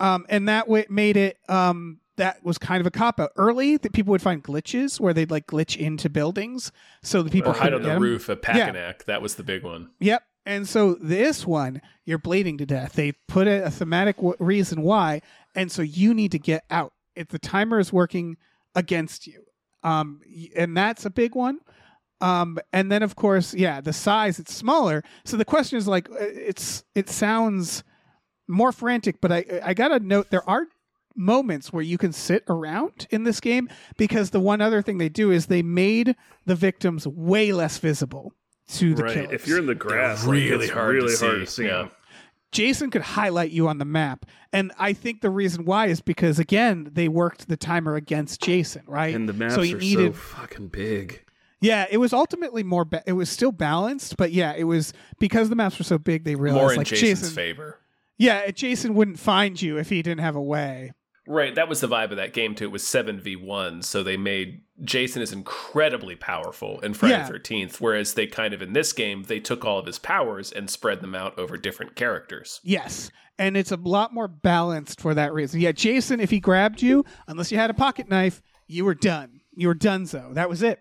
[0.00, 3.30] Um, and that way made it um, that was kind of a cop out.
[3.36, 7.52] Early, that people would find glitches where they'd like glitch into buildings, so the people
[7.52, 8.02] or hide on the get 'em.
[8.02, 9.04] roof of Packanack.
[9.04, 9.90] That was the big one.
[10.00, 10.22] Yep.
[10.44, 12.94] And so this one, you're bleeding to death.
[12.94, 15.22] They put a, a thematic w- reason why,
[15.54, 16.92] and so you need to get out.
[17.14, 18.36] If the timer is working
[18.74, 19.44] against you,
[19.82, 20.20] um,
[20.56, 21.60] and that's a big one.
[22.20, 25.02] Um, and then of course, yeah, the size it's smaller.
[25.24, 27.82] So the question is like, uh, it's it sounds
[28.46, 30.66] more frantic, but I I gotta note there are
[31.14, 35.08] moments where you can sit around in this game because the one other thing they
[35.08, 36.16] do is they made
[36.46, 38.32] the victims way less visible
[38.68, 39.14] to the right.
[39.14, 39.32] killers.
[39.32, 41.44] If you're in the grass, really like, it's hard really to hard see.
[41.44, 41.64] to see.
[41.66, 41.88] Yeah.
[42.52, 44.26] Jason could highlight you on the map.
[44.52, 48.82] And I think the reason why is because again, they worked the timer against Jason,
[48.86, 49.14] right?
[49.14, 51.24] And the maps so he are needed so fucking big.
[51.60, 55.48] Yeah, it was ultimately more ba- it was still balanced, but yeah, it was because
[55.48, 57.78] the maps were so big they realized More in like Jason's Jason favor.
[58.18, 60.92] Yeah, Jason wouldn't find you if he didn't have a way.
[61.26, 62.64] Right, that was the vibe of that game too.
[62.64, 67.26] It was seven v one, so they made Jason is incredibly powerful in Friday Yeah.
[67.26, 67.80] Thirteenth.
[67.80, 71.00] Whereas they kind of in this game they took all of his powers and spread
[71.00, 72.60] them out over different characters.
[72.64, 73.10] Yes.
[73.38, 75.60] And it's a lot more balanced for that reason.
[75.60, 79.40] Yeah, Jason, if he grabbed you, unless you had a pocket knife, you were done.
[79.54, 80.30] You were done so.
[80.32, 80.80] That was it.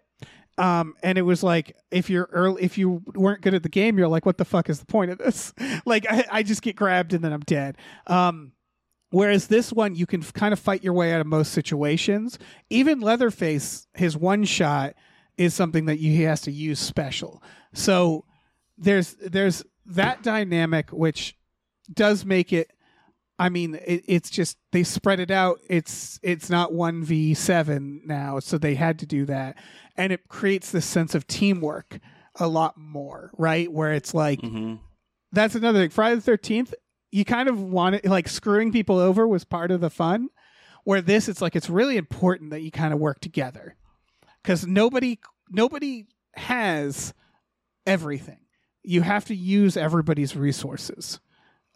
[0.58, 3.98] Um, and it was like if you're early if you weren't good at the game,
[3.98, 5.54] you're like, what the fuck is the point of this?
[5.86, 7.78] like I, I just get grabbed and then I'm dead.
[8.08, 8.54] Um
[9.12, 12.40] Whereas this one, you can kind of fight your way out of most situations.
[12.70, 14.96] Even Leatherface, his one shot
[15.38, 17.44] is something that you, he has to use special.
[17.74, 18.26] So
[18.78, 21.38] there's there's that dynamic which
[21.94, 22.72] does make it.
[23.40, 25.60] I mean, it, it's just they spread it out.
[25.70, 29.58] It's it's not one v seven now, so they had to do that,
[29.98, 32.00] and it creates this sense of teamwork
[32.40, 33.72] a lot more, right?
[33.72, 34.76] Where it's like Mm-hmm.
[35.32, 35.90] that's another thing.
[35.90, 36.74] Friday the Thirteenth,
[37.12, 40.30] you kind of want it like screwing people over was part of the fun.
[40.84, 43.76] Where this, it's like it's really important that you kind of work together
[44.42, 47.14] because nobody nobody has
[47.86, 48.40] everything.
[48.84, 51.20] You have to use everybody's resources,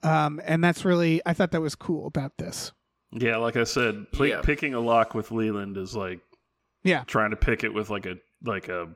[0.01, 2.71] um, and that's really I thought that was cool about this.
[3.11, 4.41] Yeah, like I said, pl- Yeah.
[4.41, 6.19] picking a lock with Leland is like
[6.83, 7.03] Yeah.
[7.05, 8.87] trying to pick it with like a like a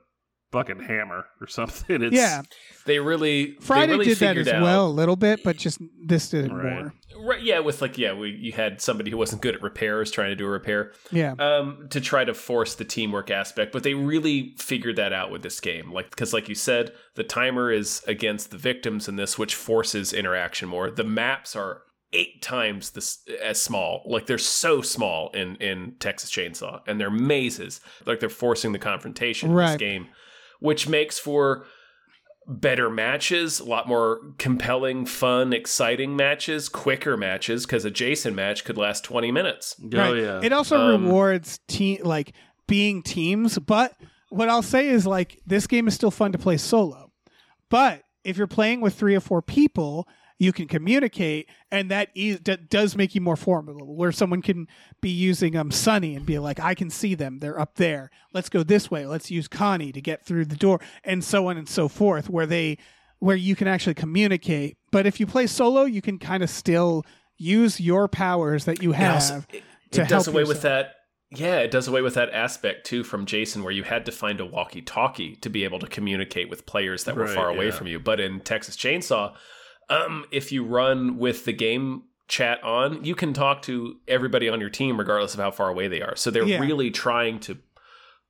[0.51, 2.01] fucking hammer or something.
[2.03, 2.41] It's, yeah,
[2.85, 5.57] They really Friday they really did that figured as out- well a little bit, but
[5.57, 6.73] just this did it Right.
[6.81, 6.93] more.
[7.21, 10.29] Right, yeah, with like yeah, we you had somebody who wasn't good at repairs trying
[10.29, 10.93] to do a repair.
[11.11, 15.29] Yeah, um, to try to force the teamwork aspect, but they really figured that out
[15.29, 15.91] with this game.
[15.91, 20.13] Like, because like you said, the timer is against the victims in this, which forces
[20.13, 20.89] interaction more.
[20.89, 21.81] The maps are
[22.13, 24.01] eight times this as small.
[24.05, 27.81] Like they're so small in in Texas Chainsaw, and they're mazes.
[28.05, 30.07] Like they're forcing the confrontation in this game,
[30.59, 31.65] which makes for
[32.47, 38.65] better matches, a lot more compelling, fun, exciting matches, quicker matches because a Jason match
[38.65, 39.75] could last 20 minutes.
[39.93, 40.15] Oh Right.
[40.17, 40.39] yeah.
[40.43, 42.33] It also Um, rewards team like
[42.67, 43.93] being teams, but
[44.29, 47.11] what I'll say is like this game is still fun to play solo.
[47.69, 50.07] But if you're playing with three or four people,
[50.39, 53.95] you can communicate, and that is, that does make you more formidable.
[53.95, 54.67] Where someone can
[55.01, 58.09] be using um Sonny and be like, "I can see them; they're up there.
[58.33, 59.05] Let's go this way.
[59.05, 62.29] Let's use Connie to get through the door," and so on and so forth.
[62.29, 62.77] Where they,
[63.19, 64.77] where you can actually communicate.
[64.91, 67.05] But if you play solo, you can kind of still
[67.37, 69.15] use your powers that you have.
[69.15, 70.95] also- it, to it does help away with that.
[71.31, 74.39] Yeah, it does away with that aspect too from Jason, where you had to find
[74.39, 77.71] a walkie-talkie to be able to communicate with players that were far away yeah.
[77.71, 77.99] from you.
[77.99, 79.35] But in Texas Chainsaw,
[79.89, 84.59] um, if you run with the game chat on, you can talk to everybody on
[84.61, 86.15] your team regardless of how far away they are.
[86.15, 86.59] So they're Yeah.
[86.59, 87.57] really trying to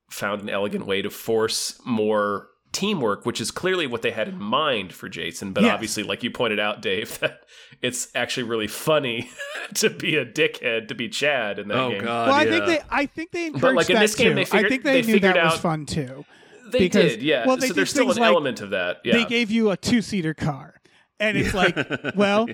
[0.10, 4.38] found an elegant way to force more teamwork, which is clearly what they had in
[4.40, 5.54] mind for Jason.
[5.54, 5.74] But Yes.
[5.74, 7.42] obviously, like you pointed out, Dave, that
[7.82, 9.30] it's actually really funny
[9.76, 12.04] to be a dickhead to be Chad in that oh game.
[12.06, 12.28] god.
[12.30, 14.36] Well, I think they, I think they encouraged like, in that this game, too.
[14.36, 16.26] they figured- I think they they, knew figured that was fun too.
[16.72, 17.46] They because- did, yeah.
[17.48, 19.02] well, they so did there's still an like- element of that.
[19.04, 19.14] Yeah.
[19.14, 20.76] They gave you a two-seater car,
[21.20, 21.76] and it's like,
[22.16, 22.48] well,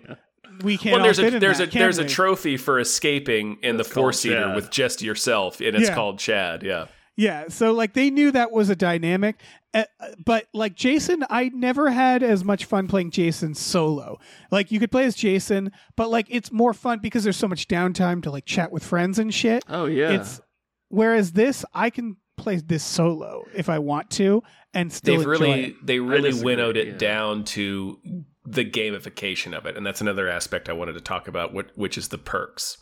[0.64, 3.78] we can't well, there's a there's that, a can there's a trophy for escaping in
[3.78, 5.96] the four seater with just yourself, and it's Yeah.
[5.96, 6.64] called Chad.
[6.64, 6.86] Yeah.
[7.18, 9.40] Yeah, so like they knew that was a dynamic,
[9.74, 9.86] uh,
[10.26, 14.20] but like Jason, I never had as much fun playing Jason solo.
[14.52, 17.70] Like you could play as Jason, but like it's more fun because there's so much
[17.70, 19.64] downtime to like chat with friends and shit.
[19.70, 20.10] Oh yeah.
[20.10, 20.42] It's
[20.90, 24.44] whereas this, I can play this solo if I want to,
[24.74, 25.86] and still They've enjoy really it.
[25.86, 26.98] they really winnowed it yeah.
[26.98, 27.98] down to
[28.46, 31.98] the gamification of it, and that's another aspect I wanted to talk about, what, which
[31.98, 32.78] is the perks.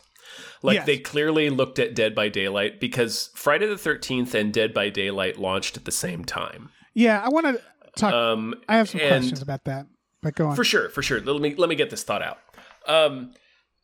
[0.62, 0.86] Like Yes.
[0.86, 5.38] they clearly looked at Dead by Daylight because Friday the 13th and Dead by Daylight
[5.38, 6.70] launched at the same time.
[6.94, 7.62] Yeah, I want to
[7.96, 8.12] talk.
[8.12, 9.86] Um, I have some questions about that,
[10.22, 10.56] but go on.
[10.56, 11.20] For sure, for sure.
[11.20, 12.38] Let me let me get this thought out.
[12.86, 13.32] Um,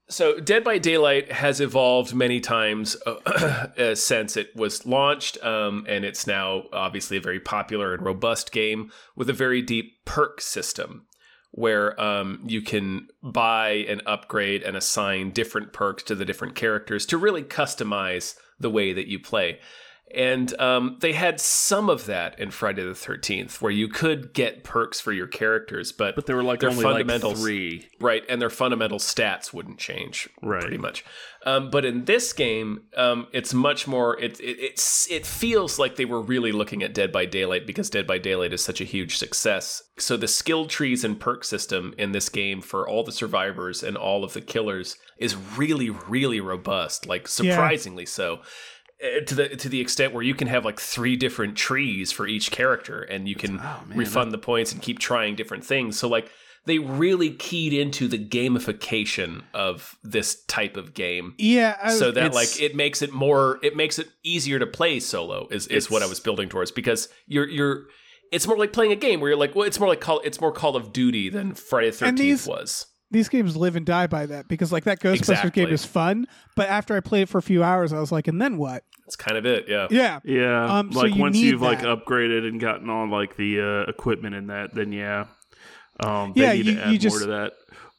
[0.08, 3.14] so, Dead by Daylight has evolved many times uh,
[3.78, 8.50] uh, since it was launched, um, and it's now obviously a very popular and robust
[8.50, 11.06] game with a very deep perk system
[11.52, 17.04] where um, you can buy and upgrade and assign different perks to the different characters
[17.06, 19.58] to really customize the way that you play.
[20.14, 24.64] And um, they had some of that in Friday the 13th, where you could get
[24.64, 27.88] perks for your characters, but, But they were like their only like three.
[28.00, 28.24] right?
[28.28, 30.62] And their fundamental stats wouldn't change, Right.
[30.62, 31.04] Pretty much.
[31.46, 34.18] Um, but in this game, um, it's much more.
[34.20, 37.88] It, it it's it feels like they were really looking at Dead by Daylight because
[37.88, 39.82] Dead by Daylight is such a huge success.
[39.96, 43.96] So the skill trees and perk system in this game for all the survivors and
[43.96, 48.40] all of the killers is really really robust, like surprisingly so.
[49.02, 52.26] Uh, To the to the extent where you can have like three different trees for
[52.26, 55.98] each character, and you can Oh, man, refund the points and keep trying different things.
[55.98, 56.30] So like
[56.66, 62.34] they really keyed into the gamification of this type of game yeah, I so that
[62.34, 66.02] like it makes it more it makes it easier to play solo is, is what
[66.02, 67.84] I was building towards because you're you're
[68.30, 70.40] it's more like playing a game where you're like well it's more like call it's
[70.40, 74.06] more Call of Duty than Friday the 13th these- was these games live and die
[74.06, 77.38] by that because like that Ghostbusters game is fun, but after I played it for
[77.38, 78.84] a few hours, I was like, and then what?
[79.06, 81.80] it's kind of it yeah Yeah, Yeah, Um, so like you once need you've like
[81.80, 85.24] upgraded and gotten all like the uh, equipment in that, then yeah,
[85.98, 87.52] um, they Yeah, need you- to add you just- more to that.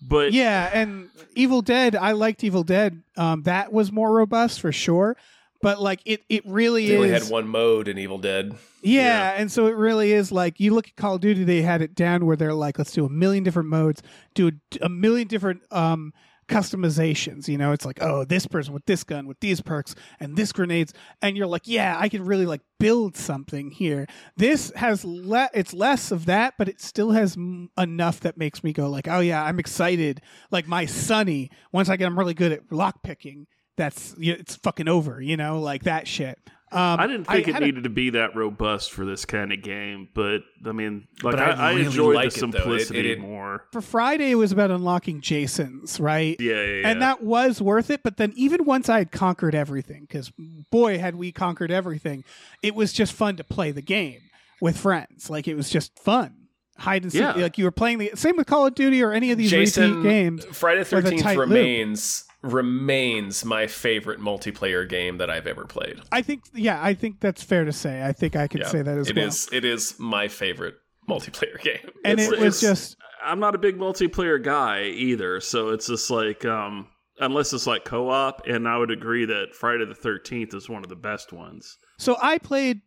[0.04, 3.04] But yeah, and Evil Dead, I liked Evil Dead.
[3.18, 5.16] Um, that was more robust for sure,
[5.62, 7.24] but like it, it really they only is.
[7.24, 9.34] had one mode in Evil Dead Yeah, Yeah.
[9.38, 11.96] and so it really is like you look at Call of Duty, they had it
[11.96, 14.02] down where they're like, let's do a million different modes,
[14.34, 14.52] do a,
[14.86, 16.14] a million different um
[16.48, 17.48] customizations.
[17.48, 20.52] You know, it's like, oh, this person with this gun, with these perks, and this
[20.52, 24.06] grenades, and you're like, yeah, I can really like build something here.
[24.38, 28.64] This has le- it's less of that, but it still has m- enough that makes
[28.64, 30.22] me go like, oh yeah, I'm excited.
[30.52, 33.48] Like my Sonny, once I get, I'm really good at lock picking.
[33.82, 35.20] That's it's fucking over.
[35.22, 36.38] You know, like that shit.
[36.74, 39.52] Um, I didn't think it had a- needed to be that robust for this kind
[39.52, 40.08] of game.
[40.14, 42.38] But I mean, like But I, I I, enjoyed like the it.
[42.38, 43.66] It- simplicity it- more.
[43.74, 46.38] for Friday, it was about unlocking Jasons, right?
[46.40, 46.88] Yeah, yeah, yeah.
[46.88, 48.04] And that was worth it.
[48.04, 50.32] But then, even once I had conquered everything, because
[50.72, 52.24] boy, had we conquered everything,
[52.64, 54.22] it was just fun to play the game
[54.62, 55.30] with friends.
[55.30, 56.38] Like, it was just fun.
[56.78, 57.20] Hide and seek.
[57.22, 57.34] Yeah.
[57.34, 59.98] Like, you were playing the same with Call of Duty or any of these Jason
[59.98, 60.46] repeat games.
[60.54, 61.38] Friday the with 13th loop.
[61.38, 67.20] remains remains my favorite multiplayer game that I've ever played I think, yeah, I think
[67.20, 68.04] that's fair to say.
[68.04, 69.28] I think I could Yeah, say that as It well.
[69.28, 70.76] is- it is my favorite
[71.10, 75.70] multiplayer game and It's- it was just, I'm not a big multiplayer guy either, so
[75.70, 76.88] it's just like um
[77.20, 80.90] unless it's like co-op, and I would agree that Friday the Thirteenth is one of
[80.90, 81.78] the best ones.
[82.00, 82.82] So I played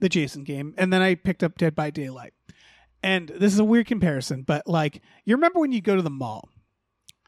[0.00, 2.34] the Jason game and then I picked up Dead by Daylight.
[3.02, 6.10] And this is a weird comparison, but like you remember when you go to the
[6.10, 6.50] mall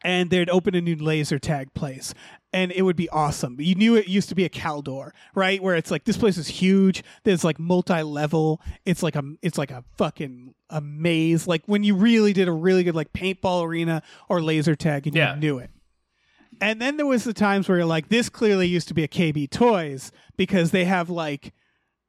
[0.05, 2.14] and they'd open a new laser tag place
[2.53, 3.57] and it would be awesome.
[3.59, 5.62] You knew it used to be a Caldor, right?
[5.62, 7.03] Where it's like this place is huge.
[7.24, 8.61] There's like multi-level.
[8.84, 11.46] It's like a it's like a fucking a maze.
[11.46, 15.16] Like when you really did a really good like paintball arena or laser tag and
[15.16, 15.34] Yeah.
[15.34, 15.70] you knew it.
[16.61, 19.09] And then there was the times where you're like, this clearly used to be a
[19.09, 21.53] KB Toys because they have like,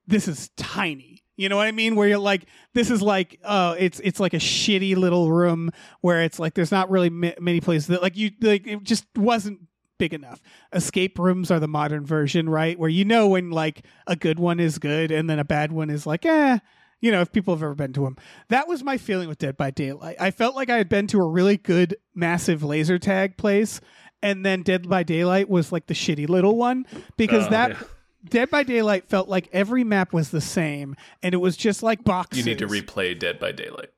[0.06, 1.13] this is tiny.
[1.36, 1.96] You know what I mean?
[1.96, 5.72] Where you're like, this is like, uh, it's it's like a shitty little room
[6.02, 9.06] where it's like there's not really ma- many places that like you like it just
[9.16, 9.60] wasn't
[9.98, 10.42] big enough.
[10.74, 12.78] Escape rooms are the modern version, right?
[12.78, 15.90] Where you know when like a good one is good and then a bad one
[15.90, 16.60] is like, eh.
[17.02, 18.16] You know, if people have ever been to them,
[18.48, 20.16] that was my feeling with Dead by Daylight.
[20.22, 23.82] I felt like I had been to a really good, massive laser tag place,
[24.22, 26.86] and then Dead by Daylight was like the shitty little one
[27.18, 27.84] because Oh, that yeah.
[28.30, 32.04] Dead by Daylight felt like every map was the same and it was just like
[32.04, 32.40] boxes.
[32.40, 33.90] you need to replay Dead by Daylight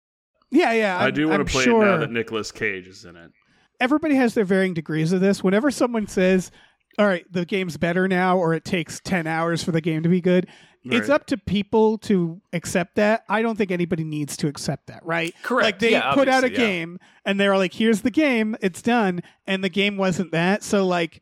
[0.52, 0.98] Yeah, yeah.
[0.98, 3.16] i I'm- do want I'm to play sure it now that Nicolas Cage is in
[3.16, 3.32] it.
[3.80, 5.44] everybody has their varying degrees of this.
[5.44, 6.50] Whenever someone says,
[6.98, 10.10] "All right, the game's better now," or it takes ten hours for the game to
[10.10, 10.48] be good,
[10.88, 13.24] it's up to people to accept that.
[13.28, 15.34] I don't think anybody needs to accept that, right?
[15.44, 15.64] Correct.
[15.66, 16.58] Like they Yeah, put out a yeah.
[16.58, 20.64] game and they're like, "Here's the game, it's done," and the game wasn't that.
[20.64, 21.22] So like.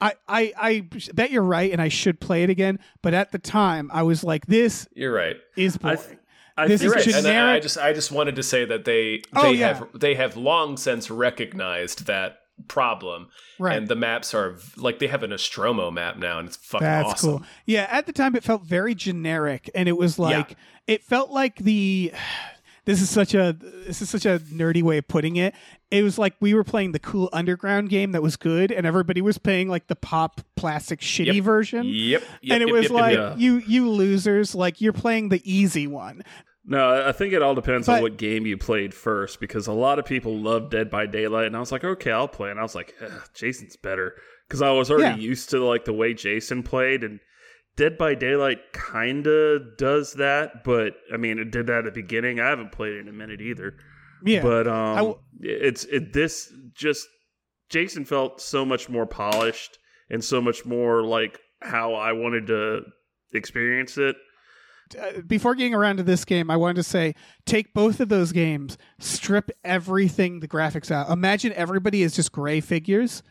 [0.00, 2.78] I, I, I bet you're right, and I should play it again.
[3.02, 6.18] But at the time, I was like, "This you're right is I boring." th-
[6.56, 7.06] I This think is right.
[7.08, 9.50] it's- And I, I just I just wanted to say that they oh, they Oh,
[9.52, 9.66] yeah.
[9.74, 12.38] have they have long since recognized that
[12.68, 13.26] problem
[13.58, 13.76] right.
[13.76, 17.10] and the maps are like they have an Nostromo map now and it's fucking That's
[17.14, 17.30] awesome.
[17.38, 17.42] cool.
[17.66, 21.56] Yeah, at the time it felt very generic and it was like it felt like
[21.56, 22.12] the
[22.84, 23.56] this is such a
[23.86, 25.54] this is such a nerdy way of putting it.
[25.90, 29.20] It was like we were playing the cool underground game that was good, and everybody
[29.20, 31.44] was playing like the pop plastic shitty Yep.
[31.44, 31.84] version.
[31.86, 32.22] Yep.
[32.42, 33.36] yep and it yep, was like yeah.
[33.36, 36.22] you you losers, like you're playing the easy one.
[36.66, 39.66] No, I- I think it all depends But- on what game you played first because
[39.66, 42.50] a lot of people love Dead by Daylight, and I was like, okay, I'll play.
[42.50, 42.94] And I was like,
[43.34, 44.14] Jason's better
[44.48, 45.28] because I was already Yeah.
[45.28, 47.20] used to like the way Jason played, and
[47.76, 48.58] Dead by Daylight
[48.92, 52.38] kinda does that, but I mean, it did that at the beginning.
[52.40, 53.76] I haven't played it in a minute either,
[54.24, 57.06] Yeah, but um, w- it's it this just
[57.70, 59.78] Jason felt so much more polished
[60.10, 62.82] and so much more like how I wanted to
[63.32, 64.14] experience it.
[65.00, 67.14] uh, before getting around to this game, I wanted to say
[67.46, 71.10] take both of those games, strip everything the graphics out.
[71.10, 73.22] Imagine everybody is just gray figures.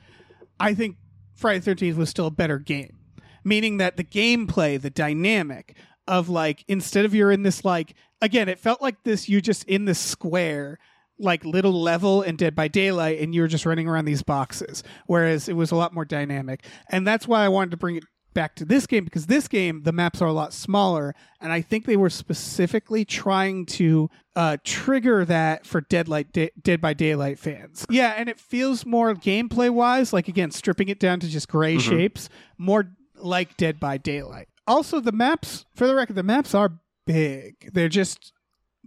[0.60, 0.98] I think
[1.36, 2.98] Friday the 13th was still a better game,
[3.44, 5.76] meaning that the gameplay, the dynamic
[6.08, 9.64] of like, instead of you're in this, like, again, it felt like this, you just
[9.66, 10.80] in this square.
[11.20, 14.84] Like little level in Dead by Daylight, and you were just running around these boxes.
[15.06, 18.04] Whereas it was a lot more dynamic, and that's why I wanted to bring it
[18.34, 21.62] back to this game because this game the maps are a lot smaller and i
[21.62, 27.38] think they were specifically trying to uh, trigger that for deadlight Da- dead by daylight
[27.38, 31.48] fans yeah and it feels more gameplay wise like again stripping it down to just
[31.48, 32.28] gray shapes
[32.58, 32.86] more
[33.24, 36.74] like dead by daylight also the maps for the record the maps are
[37.06, 38.32] big they're just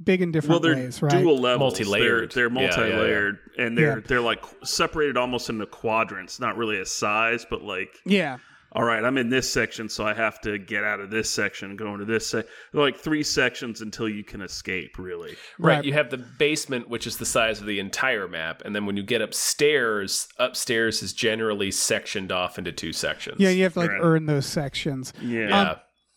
[0.02, 1.72] big in different well, they're ways right dual levels.
[1.78, 2.30] Multi-layered.
[2.32, 2.76] They're, they're Yeah, yeah, yeah.
[2.90, 4.04] multi-layered, and they're Yeah.
[4.06, 6.38] they're like separated almost into quadrants.
[6.38, 8.36] Not really a size, but like, yeah
[8.76, 11.70] all right, I'm in this section, so I have to get out of this section
[11.70, 12.26] and go into this.
[12.28, 14.98] Se- like three sections until you can escape.
[14.98, 15.84] Really, Right, Right.
[15.84, 18.96] you have the basement, which is the size of the entire map, and then when
[18.96, 23.40] you get upstairs, upstairs is generally sectioned off into two sections.
[23.40, 24.00] yeah you have to like Right.
[24.02, 25.48] earn those sections yeah.
[25.48, 25.60] yeah.
[25.70, 25.76] Um,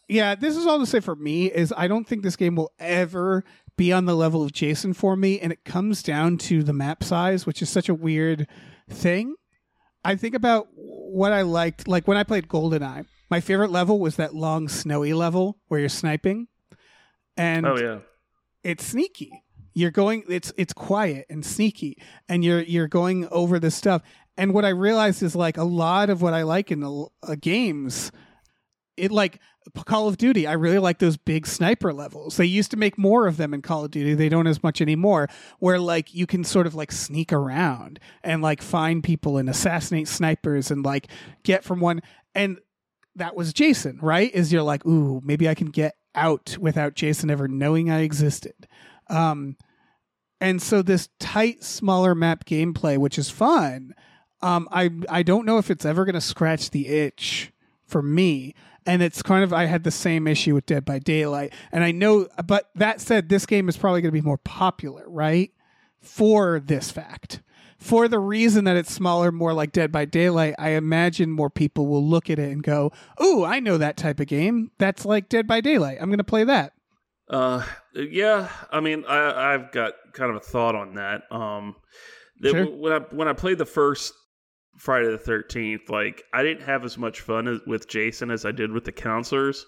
[0.09, 2.71] yeah, this is all to say for me is I don't think this game will
[2.79, 3.43] ever
[3.77, 7.03] be on the level of Jason for me, and it comes down to the map
[7.03, 8.47] size, which is such a weird
[8.89, 9.35] thing.
[10.03, 13.05] I think about what I liked, like when I played GoldenEye.
[13.29, 16.47] My favorite level was that long snowy level where you're sniping,
[17.37, 17.99] and oh yeah.
[18.63, 19.43] it's sneaky.
[19.73, 24.01] You're going it's it's quiet and sneaky and you're you're going over this stuff.
[24.35, 27.35] And what I realized is like a lot of what I like in the uh,
[27.39, 28.11] games
[28.99, 29.39] it like
[29.85, 32.37] Call of Duty, I really like those big sniper levels.
[32.37, 34.13] They used to make more of them in Call of Duty.
[34.13, 35.27] They don't as much anymore.
[35.59, 40.07] Where like you can sort of like sneak around and like find people and assassinate
[40.07, 41.07] snipers and like
[41.43, 42.01] get from one
[42.35, 42.59] and
[43.15, 44.33] that was Jason, right?
[44.33, 48.67] Is you're like, ooh, maybe I can get out without Jason ever knowing I existed.
[49.09, 49.57] Um,
[50.41, 53.93] and so this tight, smaller map gameplay, which is fun,
[54.41, 57.51] um, I I don't know if it's ever going to scratch the itch
[57.85, 58.55] for me.
[58.89, 61.91] And it's kind of I had the same issue with Dead by Daylight, and I
[61.91, 62.27] know.
[62.45, 65.51] But that said, this game is probably going to be more popular, right?
[66.01, 67.41] For this fact,
[67.77, 71.87] for the reason that it's smaller, more like Dead by Daylight, I imagine more people
[71.87, 74.71] will look at it and go, "Ooh, I know that type of game.
[74.79, 75.97] That's like Dead by Daylight.
[76.01, 76.73] I'm going to play that."
[77.29, 77.63] Uh,
[77.93, 78.49] yeah.
[78.71, 81.23] I mean, I I've got kind of a thought on that.
[81.31, 81.75] Um,
[82.43, 82.65] Sure.
[82.65, 84.13] when I when I played the first
[84.79, 88.51] Friday the Thirteenth, like I didn't have as much fun as, with Jason as I
[88.51, 89.65] did with the counselors.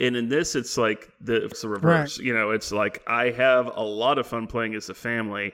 [0.00, 2.18] And in this, it's like the it's the reverse.
[2.18, 5.52] You know, it's like I have a lot of fun playing as a family,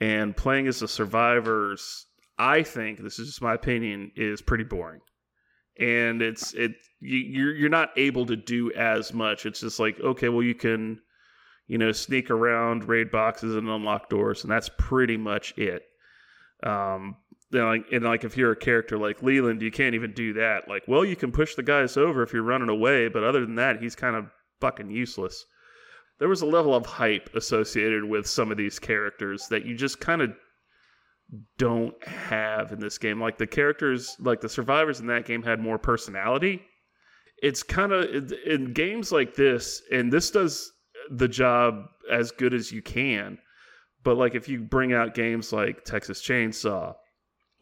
[0.00, 2.06] and playing as the survivors.
[2.38, 5.00] I think this is just my opinion is pretty boring,
[5.78, 9.44] and it's it you, you're you're not able to do as much.
[9.44, 11.00] It's just like okay, well you can,
[11.66, 15.82] you know, sneak around, raid boxes, and unlock doors, and that's pretty much it.
[16.62, 17.16] Um,
[17.54, 20.68] and like if you're a character like Leland, you can't even do that.
[20.68, 23.54] Like, well, you can push the guys over if you're running away, but other than
[23.56, 24.26] that, he's kind of
[24.60, 25.44] fucking useless.
[26.18, 30.00] There was a level of hype associated with some of these characters that you just
[30.00, 30.32] kind of
[31.58, 33.20] don't have in this game.
[33.20, 36.62] Like the characters, like the survivors in that game had more personality.
[37.42, 40.72] It's kind of in games like this, and this does
[41.10, 43.38] the job as good as you can.
[44.02, 46.94] But like if you bring out games like Texas Chainsaw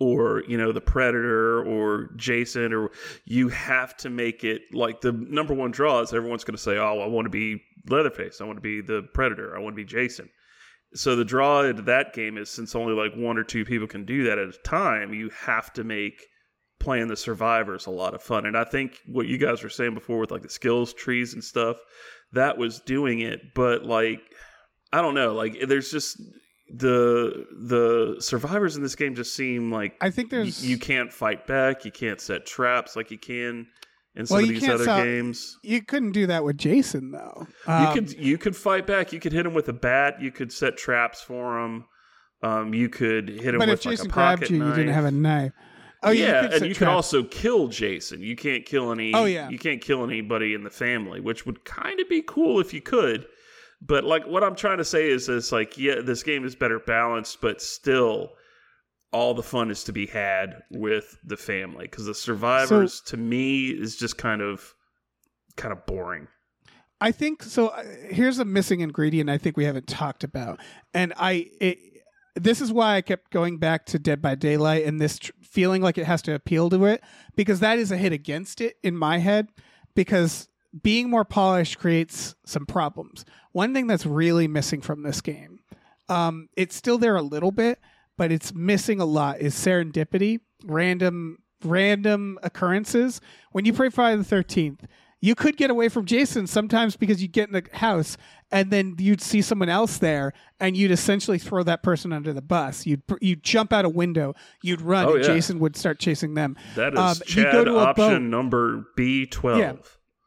[0.02, 2.90] or you know the Predator or Jason or
[3.24, 6.78] you have to make it like the number one draw is everyone's going to say,
[6.78, 8.40] "Oh, I want to be Leatherface.
[8.40, 9.56] I want to be the Predator.
[9.56, 10.28] I want to be Jason."
[10.94, 14.04] So the draw into that game is since only like one or two people can
[14.04, 16.26] do that at a time, you have to make
[16.82, 18.44] playing the survivors a lot of fun.
[18.44, 21.42] And I think what you guys were saying before with like the skills trees and
[21.42, 21.76] stuff,
[22.32, 23.54] that was doing it.
[23.54, 24.20] But like,
[24.92, 26.20] I don't know, like there's just
[26.74, 31.12] the the survivors in this game just seem like I think y- there's you can't
[31.12, 33.66] fight back, you can't set traps like you can
[34.14, 35.58] in some Well, of these other sell- games.
[35.62, 37.46] You couldn't do that with Jason though.
[37.68, 39.12] you Um, could you could fight back.
[39.12, 40.20] You could hit him with a bat.
[40.20, 41.84] You could set traps for him.
[42.42, 44.68] Um, you could hit him but with if like Jason a pocket grabbed you, knife.
[44.70, 45.52] you didn't have a knife.
[46.02, 46.94] Oh yeah, you could and you could traps.
[46.94, 48.20] also kill Jason.
[48.22, 49.12] You can't kill any.
[49.14, 49.48] Oh, yeah.
[49.50, 52.80] you can't kill anybody in the family, which would kind of be cool if you
[52.80, 53.26] could.
[53.84, 56.78] But like, what I'm trying to say is, is like, yeah, this game is better
[56.78, 58.30] balanced, but still,
[59.12, 63.66] all the fun is to be had with the family because the survivors, to me,
[63.68, 64.74] is just kind of,
[65.56, 66.28] kind of boring.
[67.00, 67.68] I think so.
[67.68, 70.60] uh, Here's a missing ingredient I think we haven't talked about,
[70.94, 71.78] and I it,
[72.36, 75.82] this is why I kept going back to Dead by Daylight and this tr- feeling
[75.82, 77.02] like it has to appeal to it
[77.36, 79.48] because that is a hit against it in my head
[79.94, 80.48] because
[80.82, 83.24] being more polished creates some problems.
[83.52, 85.60] One thing that's really missing from this game,
[86.08, 87.78] um, it's still there a little bit,
[88.16, 93.20] but it's missing a lot is serendipity, random random occurrences.
[93.52, 94.84] When you play Friday the Thirteenth,
[95.20, 98.16] you could get away from Jason sometimes because you get in the house
[98.50, 102.42] and then you'd see someone else there and you'd essentially throw that person under the
[102.42, 102.84] bus.
[102.86, 105.34] You'd you'd jump out a window, you'd run, Oh, and yeah.
[105.34, 106.56] Jason would start chasing them.
[106.74, 108.22] That is Um, Chad go to a option boat.
[108.22, 109.58] number B twelve.
[109.58, 109.74] Yeah.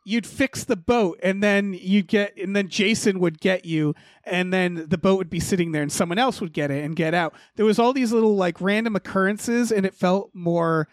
[0.07, 4.53] You'd fix the boat and then you'd get and then Jason would get you and
[4.53, 7.13] then the boat would be sitting there and someone else would get it and get
[7.13, 7.33] out.
[7.55, 10.87] There was all these little like random occurrences and it felt more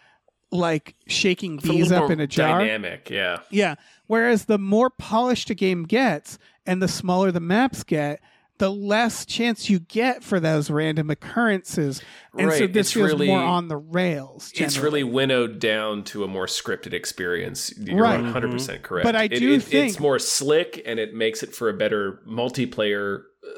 [0.51, 2.61] like shaking bees up in a jar.
[2.61, 3.41] Dynamic, yeah.
[3.51, 3.75] Yeah.
[4.07, 8.21] Whereas the more polished a game gets and the smaller the maps get,
[8.63, 12.01] the less chance you get for those random occurrences.
[12.39, 14.53] And so this it's feels really- more on the rails.
[14.55, 17.75] It's really winnowed down to a more scripted experience.
[17.77, 18.21] You're Right.
[18.21, 19.05] 100% correct.
[19.05, 22.21] But I do it- think- it's more slick and it makes it for a better
[22.25, 23.51] multiplayer uh,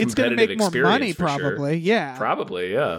[0.00, 1.38] it's going to make more experience money, for sure.
[1.38, 1.76] probably.
[1.78, 2.16] Yeah.
[2.18, 2.94] Probably, yeah.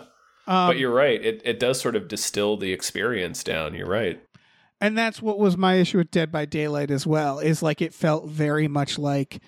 [0.48, 1.22] Um, but you're right.
[1.22, 3.74] It it does sort of distill the experience down.
[3.76, 4.22] You're right.
[4.80, 7.40] and that's what was my issue with Dead by Daylight as well.
[7.40, 9.42] Is like it felt very much like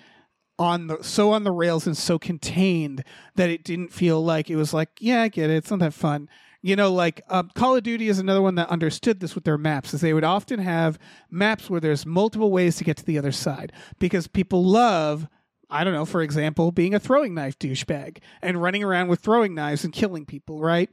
[0.58, 3.04] on the so on the rails and so contained
[3.36, 5.94] that it didn't feel like it was like yeah I get it it's not that
[5.94, 6.28] fun.
[6.60, 9.56] You know, like um, Call of Duty is another one that understood this with their
[9.56, 10.98] maps, is they would often have
[11.30, 15.28] maps where there's multiple ways to get to the other side because people love.
[15.70, 19.54] I don't know, for example, being a throwing knife douchebag and running around with throwing
[19.54, 20.90] knives and killing people, right?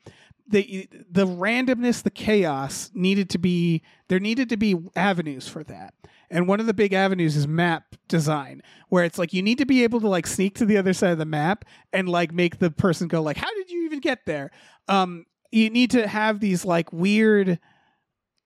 [0.48, 5.94] the the randomness, the chaos needed to be there needed to be avenues for that.
[6.36, 9.66] And one of the big avenues is map design, where it's like you need to
[9.66, 11.64] be able to like sneak to the other side of the map
[11.94, 14.52] and like make the person go like, "How did you even get there?"
[14.90, 17.58] Um, you need to have these like weird,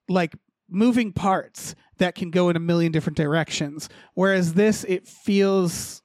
[0.08, 0.36] like
[0.68, 3.88] moving parts that can go in a million different directions.
[4.14, 6.00] Whereas this, it feels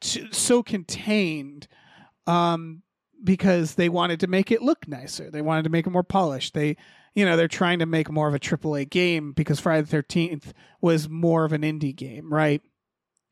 [0.00, 1.68] t- so contained.
[2.26, 2.82] Um,
[3.24, 5.30] because they wanted to make it look nicer.
[5.30, 6.54] They wanted to make it more polished.
[6.54, 6.76] They,
[7.14, 10.52] you know, they're trying to make more of a AAA game because Friday the Thirteenth
[10.80, 12.62] was more of an indie game, right?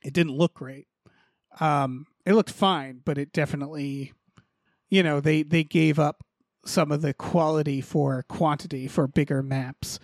[0.02, 0.86] It didn't look great.
[1.60, 4.12] Um, it looked fine, but it definitely,
[4.88, 6.24] you know, they they gave up
[6.64, 9.98] some of the quality for quantity for bigger maps.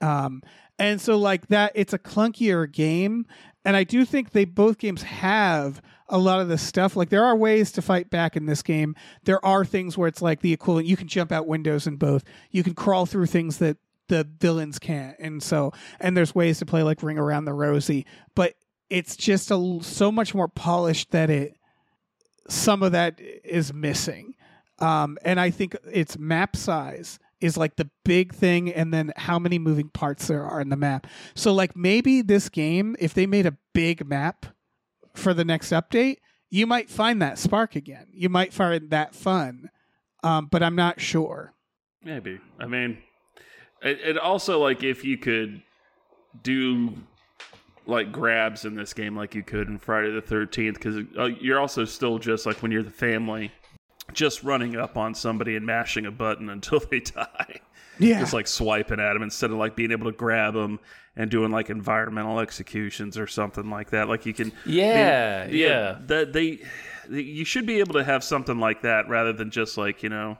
[0.00, 0.42] Um,
[0.78, 3.26] and so like that, it's a clunkier game.
[3.64, 6.96] And I do think they both games have a lot of the stuff.
[6.96, 8.94] Like there are ways to fight back in this game.
[9.24, 10.86] There are things where it's like the equivalent.
[10.86, 12.24] You can jump out windows in both.
[12.50, 13.76] You can crawl through things that
[14.08, 15.16] the villains can't.
[15.18, 18.06] And so, and there's ways to play like Ring Around the Rosie.
[18.34, 18.54] But
[18.88, 21.56] it's just a, so much more polished that it,
[22.48, 24.34] some of that is missing.
[24.78, 29.38] Um, and I think its map size is like the big thing, and then how
[29.38, 31.06] many moving parts there are in the map.
[31.34, 34.46] So, like, maybe this game, if they made a big map
[35.16, 36.16] for the next update,
[36.50, 38.06] you might find that spark again.
[38.12, 39.70] You might find that fun,
[40.22, 41.54] um, but I'm not sure.
[42.04, 42.38] Maybe.
[42.58, 42.98] I mean,
[43.82, 45.62] it, it also like if you could
[46.42, 46.94] do
[47.86, 51.60] like grabs in this game like you could in Friday the Thirteenth, because uh, you're
[51.60, 53.52] also still just like when you're the family,
[54.12, 57.60] just running up on somebody and mashing a button until they die.
[57.98, 60.78] Yeah, Just like swiping at them instead of like being able to grab them
[61.16, 64.08] and doing like environmental executions or something like that.
[64.08, 65.98] Like you can, Yeah, they- yeah.
[66.06, 66.58] That they,
[67.08, 70.08] they, you should be able to have something like that rather than just like you
[70.10, 70.36] know,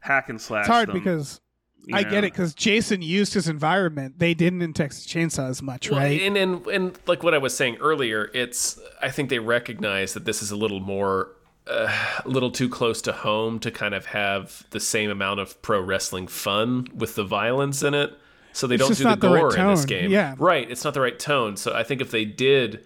[0.00, 0.62] hack and slash.
[0.62, 1.40] it's hard them, because
[1.86, 2.10] you I know.
[2.10, 4.20] get it because Jason used his environment.
[4.20, 6.20] They didn't in Texas Chainsaw as much, Well, right?
[6.22, 10.24] And, and and like what I was saying earlier, it's I think they recognize that
[10.24, 11.32] this is a little more
[11.72, 15.60] uh, a little too close to home to kind of have the same amount of
[15.62, 18.12] pro wrestling fun with the violence in it.
[18.52, 20.10] So they It's don't do the not the right gore in this game.
[20.10, 20.34] Yeah.
[20.38, 20.70] Right.
[20.70, 21.56] It's not the right tone.
[21.56, 22.84] So I think if they did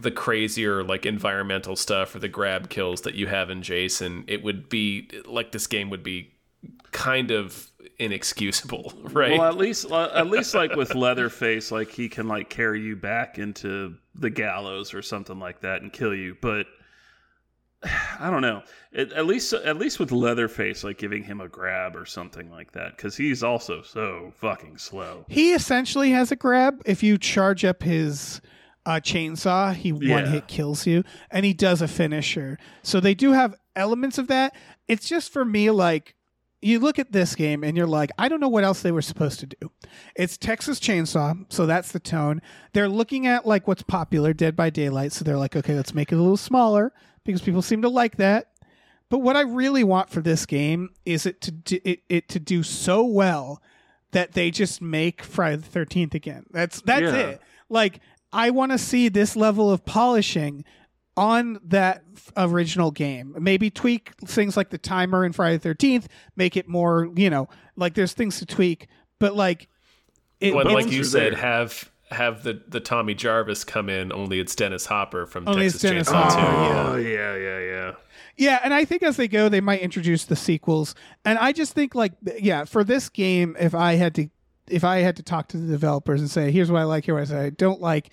[0.00, 4.42] the crazier like environmental stuff or the grab kills that you have in Jason, it
[4.42, 6.32] would be like this game would be
[6.90, 9.38] kind of inexcusable, right?
[9.38, 13.38] Well, at least at least like with Leatherface, like he can like carry you back
[13.38, 16.36] into the gallows or something like that and kill you.
[16.40, 16.66] But
[18.20, 18.62] I don't know.
[18.92, 22.72] It, at least at least with Leatherface, like giving him a grab or something like
[22.72, 25.24] that, because he's also so fucking slow.
[25.28, 26.80] He essentially has a grab.
[26.86, 28.40] If you charge up his
[28.86, 30.14] uh, chainsaw, he Yeah.
[30.14, 32.58] one hit kills you, and he does a finisher.
[32.82, 34.54] So they do have elements of that.
[34.86, 36.14] It's just for me like
[36.62, 39.02] you look at this game and you're like, I don't know what else they were
[39.02, 39.70] supposed to do.
[40.16, 42.40] It's Texas Chainsaw, so that's the tone.
[42.72, 46.10] They're looking at like what's popular, Dead by Daylight, so they're like, okay, let's make
[46.12, 46.92] it a little smaller
[47.24, 48.50] because people seem to like that.
[49.10, 52.40] But what I really want for this game is it to do, it, it to
[52.40, 53.62] do so well
[54.12, 56.46] that they just make Friday the Thirteenth again.
[56.50, 57.16] That's that's Yeah.
[57.16, 57.42] it.
[57.68, 58.00] Like
[58.32, 60.64] I want to see this level of polishing
[61.16, 62.02] on that
[62.36, 63.36] original game.
[63.38, 67.48] Maybe tweak things like the timer in Friday the Thirteenth, make it more you know
[67.76, 68.88] like there's things to tweak,
[69.20, 69.68] but like
[70.40, 71.40] it, But like you said, there.
[71.40, 74.12] have have the the Tommy Jarvis come in.
[74.12, 76.78] Only it's Dennis Hopper from Only Texas it's Dennis Chainsaw Hopper, Two.
[76.78, 77.94] Oh yeah, yeah, yeah.
[78.36, 80.94] Yeah, and I think as they go, they might introduce the sequels.
[81.24, 84.28] And I just think like yeah, for this game, if I had to
[84.68, 87.30] if I had to talk to the developers and say, here's what I like, here's
[87.30, 88.10] what I don't like,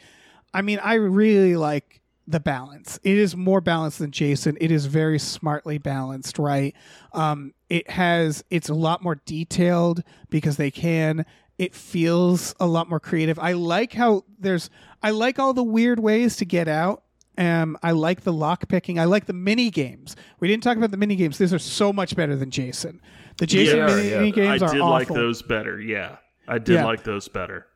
[0.54, 2.99] I mean, I really like the balance.
[3.04, 4.58] It is more balanced than Jason.
[4.62, 6.76] It is very smartly balanced, right?
[7.14, 11.26] Um, it has it's a lot more detailed because they can.
[11.62, 13.38] It feels a lot more creative.
[13.38, 14.72] I like how there's
[15.03, 17.03] I like all the weird ways to get out.
[17.38, 18.97] Um, I like the lock picking.
[18.99, 20.16] I like the mini games.
[20.39, 21.38] We didn't talk about the mini games.
[21.38, 22.99] These are so much better than Jason.
[23.38, 24.18] The Jason Yeah, mini, yeah.
[24.18, 24.89] mini games I are did awful.
[24.91, 25.80] like those better.
[25.80, 26.16] Yeah,
[26.47, 26.86] I did Yeah.
[26.86, 27.68] like those better.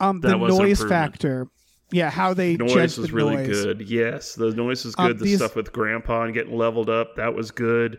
[0.00, 1.48] um, the noise factor.
[1.92, 3.46] Yeah, how they judge Noise the noise was really noise.
[3.64, 3.80] good.
[3.80, 5.18] Yes, the noise was Um, good.
[5.18, 7.98] the these- stuff with Grandpa and getting leveled up that was good.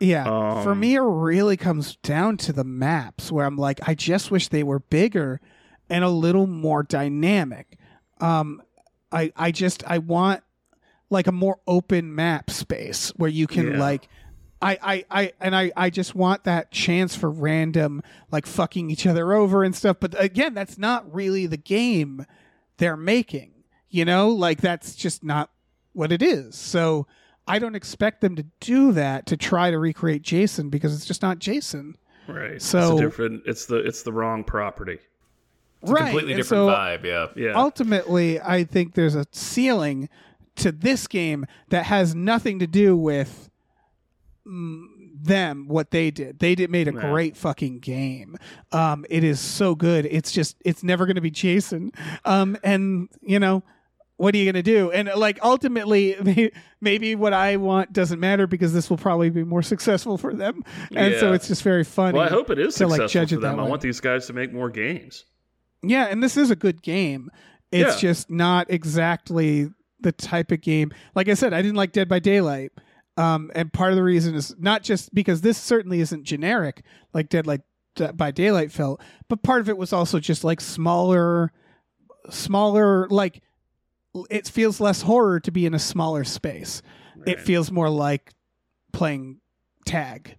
[0.00, 0.24] Yeah.
[0.62, 4.30] For Um, me, it really comes down to the maps where I'm like, I just
[4.30, 5.40] wish they were bigger
[5.88, 7.78] and a little more dynamic.
[8.20, 8.62] Um,
[9.12, 10.42] I I just I want
[11.10, 13.78] like a more open map space where you can Yeah.
[13.78, 14.08] like.
[14.62, 19.06] I, I, I and I, I just want that chance for random like fucking each
[19.06, 19.98] other over and stuff.
[20.00, 22.24] But again, that's not really the game
[22.78, 23.52] they're making.
[23.90, 25.50] You know, like that's just not
[25.92, 26.56] what it is.
[26.56, 27.06] So
[27.46, 31.22] I don't expect them to do that to try to recreate Jason because it's just
[31.22, 31.96] not Jason.
[32.28, 32.60] Right.
[32.60, 33.42] So- it's a different.
[33.46, 34.98] It's the it's the wrong property.
[35.82, 36.04] It's a right.
[36.06, 37.04] completely and different so vibe.
[37.04, 37.26] Yeah.
[37.36, 37.52] Yeah.
[37.54, 40.08] ultimately, I think there's a ceiling
[40.56, 43.50] to this game that has nothing to do with
[44.46, 44.86] mm,
[45.18, 47.00] them what they did they did made a Yeah.
[47.10, 48.36] great fucking game
[48.72, 51.90] um it is so good it's just it's never going to be jason
[52.24, 53.62] um and you know
[54.18, 56.50] what are you going to do and like ultimately
[56.80, 60.64] maybe what i want doesn't matter because this will probably be more successful for them
[60.94, 63.34] and so it's just very funny well, I hope it is to, like, successful judge
[63.34, 63.60] for them.
[63.60, 63.68] I way.
[63.70, 65.24] want these guys to make more games.
[65.82, 67.30] Yeah, and this is a good game.
[67.70, 68.08] It's Yeah.
[68.10, 69.68] just not exactly
[70.00, 70.92] the type of game.
[71.14, 72.72] Like I said, I didn't like Dead by Daylight.
[73.18, 77.28] Um, and part of the reason is not just because this certainly isn't generic like
[77.28, 77.62] Dead like
[77.94, 81.52] Dead by Daylight felt, but part of it was also just like smaller,
[82.30, 83.08] smaller.
[83.08, 83.42] Like
[84.30, 86.82] it feels less horror to be in a smaller space.
[87.26, 88.32] It feels more like
[88.92, 89.40] playing
[89.84, 90.36] tag.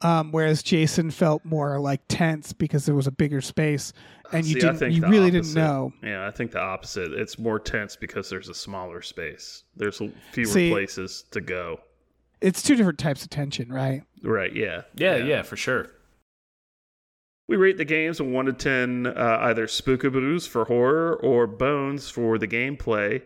[0.00, 3.92] Um, whereas Jason felt more like tense because there was a bigger space
[4.32, 5.92] and you See, I didn't you the really didn't know.
[6.02, 7.12] Yeah, I think the opposite.
[7.12, 9.64] It's more tense because there's a smaller space.
[9.76, 10.00] There's
[10.32, 11.80] fewer See- places to go.
[12.40, 14.02] It's two different types of tension, right?
[14.24, 14.52] Right.
[14.52, 14.82] Yeah.
[14.96, 15.90] Yeah, yeah, for sure.
[17.48, 22.08] We rate the games a 1 to 10, uh, either spookaboos for horror or bones
[22.08, 23.22] for the gameplay.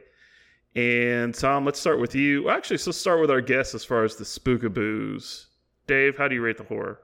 [0.74, 2.44] And Tom, let's start with you.
[2.44, 5.46] Well, Actually, so let's start with our guests as far as the spookaboos.
[5.86, 7.00] Dave, how do you rate the horror?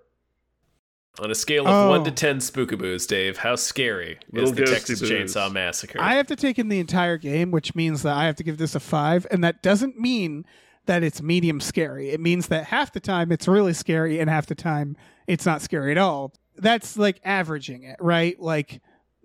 [1.21, 1.91] On a scale of Oh.
[1.91, 5.11] one to ten spookaboos, Dave, how scary Little is the Texas boos.
[5.11, 6.01] Chainsaw Massacre?
[6.01, 8.57] I have to take in the entire game, which means that I have to give
[8.57, 10.47] this a five, and that doesn't mean
[10.87, 12.11] that it's medium scary.
[12.11, 14.97] It means that half the time it's really scary, and half the time
[15.27, 16.33] it's not scary at all.
[16.57, 18.39] That's like averaging it, right?
[18.41, 18.81] Like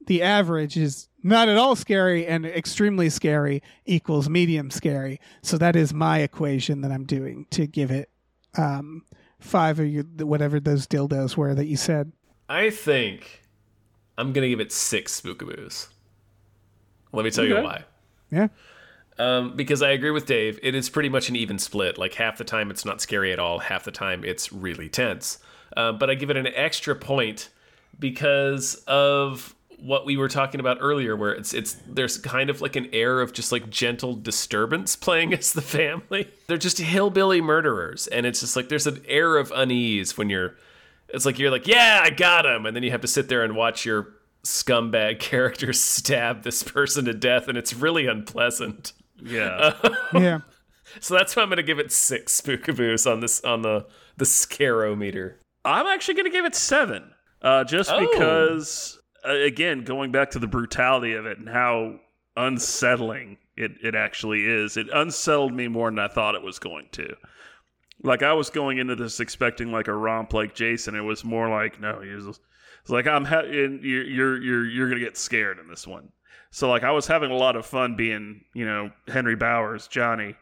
[0.07, 5.19] the average is not at all scary and extremely scary equals medium scary.
[5.41, 8.09] So that is my equation that I'm doing to give it
[8.57, 9.03] um,
[9.39, 12.11] five or your, whatever those dildos were that you said.
[12.49, 13.43] I think
[14.17, 15.87] I'm gonna give it six spookaboos.
[17.11, 17.83] Let me tell you why.
[18.31, 18.47] Yeah.
[19.19, 21.97] Um, because I agree with Dave, it is pretty much an even split.
[21.97, 25.39] Like half the time it's not scary at all, half the time it's really tense.
[25.77, 27.49] Uh, but I give it an extra point
[27.99, 32.75] because of what we were talking about earlier, where it's it's there's kind of like
[32.75, 36.29] an air of just like gentle disturbance playing as the family.
[36.47, 40.55] They're just hillbilly murderers, and it's just like there's an air of unease when you're
[41.09, 43.43] It's like you're like, yeah, I got him, and then you have to sit there
[43.43, 48.93] and watch your scumbag character stab this person to death, and it's really unpleasant.
[49.23, 49.73] Yeah.
[50.13, 50.39] yeah.
[51.01, 53.85] So that's why I'm going to give it six spookaboos on this on the
[54.17, 55.35] the scarometer.
[55.65, 57.99] I'm actually going to give it seven, uh, just Oh.
[57.99, 61.99] because, uh, again, going back to the brutality of it and how
[62.35, 64.77] unsettling it, it actually is.
[64.77, 67.15] It unsettled me more than I thought it was going to.
[68.03, 70.93] Like I was going into this expecting like a romp like Jason.
[70.95, 74.87] It was more like no, he was it's like I'm ha- you're you're you're you're
[74.89, 76.09] gonna get scared in this one.
[76.51, 80.35] So like I was having a lot of fun being you know Henry Bowers Johnny,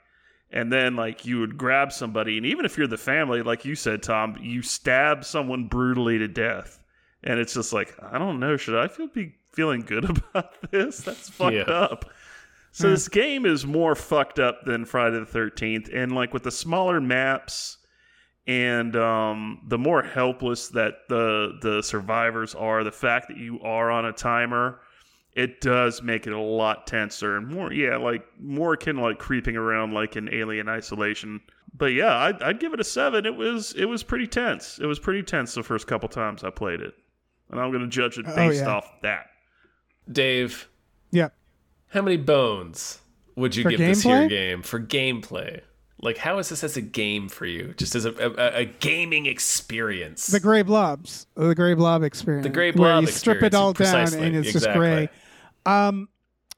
[0.55, 3.75] and then like you would grab somebody and even if you're the family like you
[3.75, 6.79] said Tom, you stab someone brutally to death,
[7.23, 11.01] and it's just like I don't know, should I feel be feeling good about this?
[11.01, 11.63] That's fucked Yeah.
[11.63, 12.05] up.
[12.71, 16.51] So this game is more fucked up than Friday the Thirteenth, and like with the
[16.51, 17.77] smaller maps
[18.47, 23.89] and um, the more helpless that the the survivors are, the fact that you are
[23.89, 24.81] on a timer,
[25.35, 29.19] it does make it a lot tenser and more, yeah, like more akin to, like
[29.19, 31.41] creeping around like in Alien Isolation.
[31.77, 33.25] But yeah, I'd, I'd give it a seven.
[33.25, 34.79] It was it was pretty tense.
[34.79, 36.93] It was pretty tense the first couple times I played it,
[37.51, 38.69] and I'm gonna judge it Oh, based yeah.
[38.69, 39.25] off that.
[40.11, 40.69] Dave,
[41.11, 41.29] Yeah.
[41.87, 42.99] how many bones
[43.35, 45.61] would you For give this here game for gameplay?
[46.01, 47.73] Like, how is this as a game for you?
[47.77, 50.27] Just as a, a, a gaming experience?
[50.27, 52.43] The gray blobs, the gray blob experience.
[52.45, 55.09] The gray where blob you strip it all down precisely, and it's just gray.
[55.65, 56.09] Um,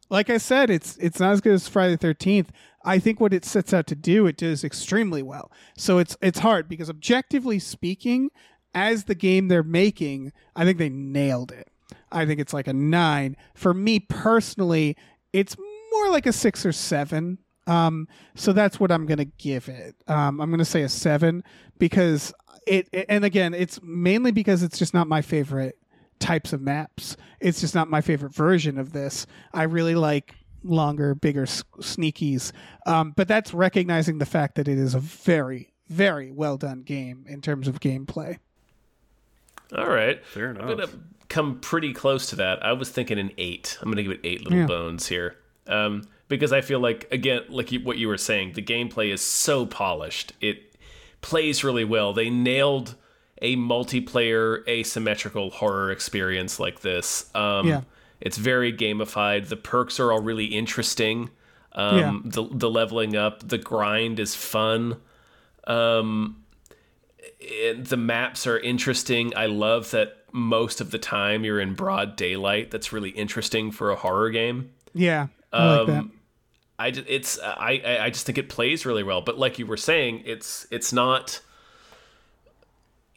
[0.09, 2.51] like I said, it's it's not as good as Friday the Thirteenth.
[2.85, 5.51] I think what it sets out to do, it does extremely well.
[5.77, 8.29] So it's it's hard because objectively speaking,
[8.73, 11.67] as the game they're making, I think they nailed it.
[12.11, 13.35] I think it's like a nine.
[13.53, 14.95] For me personally,
[15.33, 15.57] it's
[15.91, 17.39] more like a six or seven.
[17.65, 19.95] Um, so that's what I'm gonna give it.
[20.07, 21.43] Um, I'm gonna say a seven
[21.79, 22.33] because
[22.65, 25.77] it, it- and again, it's mainly because it's just not my favorite
[26.19, 27.15] types of maps.
[27.39, 29.25] It's just not my favorite version of this.
[29.53, 32.51] I really like longer, bigger s- sneakies.
[32.85, 37.25] Um, but that's recognizing the fact that it is a very, very well done game
[37.27, 38.37] in terms of gameplay.
[39.75, 40.23] All right.
[40.25, 40.63] Fair enough.
[40.63, 40.89] I'm gonna
[41.29, 42.65] come pretty close to that.
[42.65, 43.77] I was thinking an eight.
[43.81, 44.65] I'm gonna give it eight little Yeah.
[44.65, 45.35] bones here,
[45.67, 49.21] um, because I feel like again, like you, what you were saying, the gameplay is
[49.21, 50.33] so polished.
[50.41, 50.75] It
[51.21, 52.13] plays really well.
[52.13, 52.95] They nailed
[53.41, 57.29] a multiplayer asymmetrical horror experience like this.
[57.35, 57.81] Um, Yeah.
[58.19, 59.47] It's very gamified.
[59.49, 61.29] The perks are all really interesting.
[61.73, 62.19] Um, Yeah.
[62.25, 64.97] the the leveling up, the grind is fun.
[65.65, 66.43] Um,
[67.67, 69.33] and the maps are interesting.
[69.35, 72.71] I love that most of the time you're in broad daylight.
[72.71, 74.71] That's really interesting for a horror game.
[74.93, 75.97] Yeah, I like that.
[75.99, 76.11] Um,
[76.79, 79.21] I just, it's I- I just think it plays really well.
[79.21, 81.41] But like you were saying, it's it's not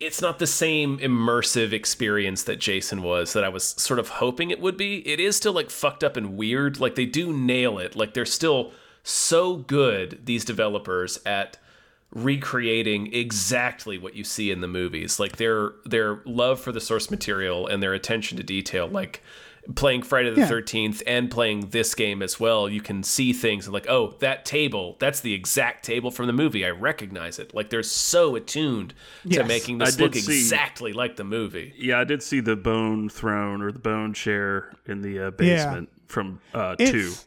[0.00, 4.50] it's not the same immersive experience that Jason was that I was sort of hoping
[4.50, 5.06] it would be.
[5.06, 6.80] It is still like fucked up and weird.
[6.80, 7.94] Like they do nail it.
[7.94, 8.72] Like they're still
[9.02, 11.58] so good these developers at
[12.12, 15.20] recreating exactly what you see in the movies.
[15.20, 19.22] Like their their love for the source material and their attention to detail like
[19.74, 20.48] playing Friday the Yeah.
[20.48, 24.44] 13th and playing this game as well, you can see things and like, oh, that
[24.44, 26.64] table, that's the exact table from the movie.
[26.64, 27.54] I recognize it.
[27.54, 28.94] Like they're so attuned
[29.30, 31.72] to making this look see- exactly like the movie.
[31.76, 35.88] Yeah, I did see the bone throne or the bone chair in the uh, basement
[36.08, 36.84] from uh, two.
[36.84, 37.26] It's-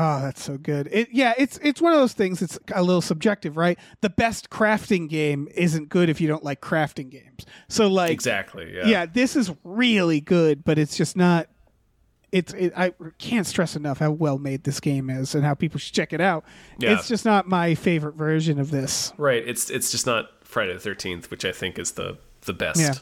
[0.00, 0.88] Oh, that's so good.
[0.92, 2.40] It yeah, it's it's one of those things.
[2.40, 3.76] It's a little subjective, right?
[4.00, 7.44] The best crafting game isn't good if you don't like crafting games.
[7.68, 8.72] So like Exactly.
[8.76, 8.86] Yeah.
[8.86, 11.48] yeah, this is really good, but it's just not.
[12.30, 15.80] It's it, I can't stress enough how well made this game is and how people
[15.80, 16.44] should check it out.
[16.78, 16.92] Yeah.
[16.92, 19.12] It's just not my favorite version of this.
[19.16, 19.42] Right.
[19.44, 22.80] It's it's just not Friday the 13th, which I think is the the best.
[22.80, 22.94] Yeah.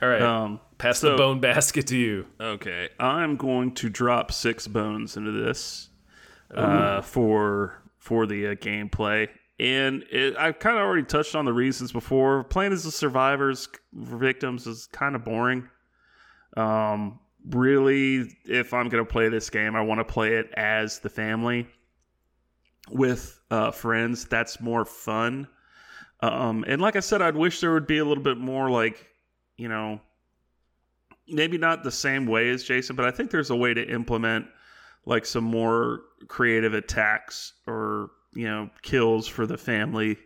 [0.00, 0.22] All right.
[0.22, 2.26] Um, Pass so- the bone basket to you.
[2.40, 5.88] Okay, I'm going to drop six bones into this
[6.54, 9.28] uh, for for the uh, gameplay,
[9.58, 12.44] and it, I've kind of already touched on the reasons before.
[12.44, 15.68] Playing as the survivors victims is kind of boring.
[16.56, 17.18] Um,
[17.50, 21.10] really, if I'm going to play this game, I want to play it as the
[21.10, 21.66] family
[22.90, 24.26] with uh, friends.
[24.26, 25.48] That's more fun.
[26.20, 29.08] Um, and like I said, I'd wish there would be a little bit more like
[29.58, 30.00] you know
[31.28, 34.46] maybe not the same way as Jason, but I think there's a way to implement
[35.04, 40.16] like some more creative attacks or you know kills for the family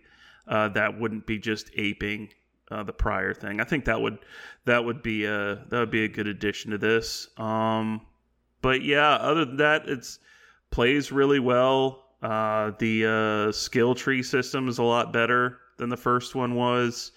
[0.49, 2.29] uh, that wouldn't be just aping
[2.71, 3.61] uh, the prior thing.
[3.61, 4.19] I think that would
[4.65, 7.29] that would be a that would be a good addition to this.
[7.37, 8.03] Um,
[8.61, 10.19] but yeah, other than that, it's
[10.71, 12.05] plays really well.
[12.23, 13.07] Uh, the
[13.49, 17.13] uh, skill tree system is a lot better than the first one was.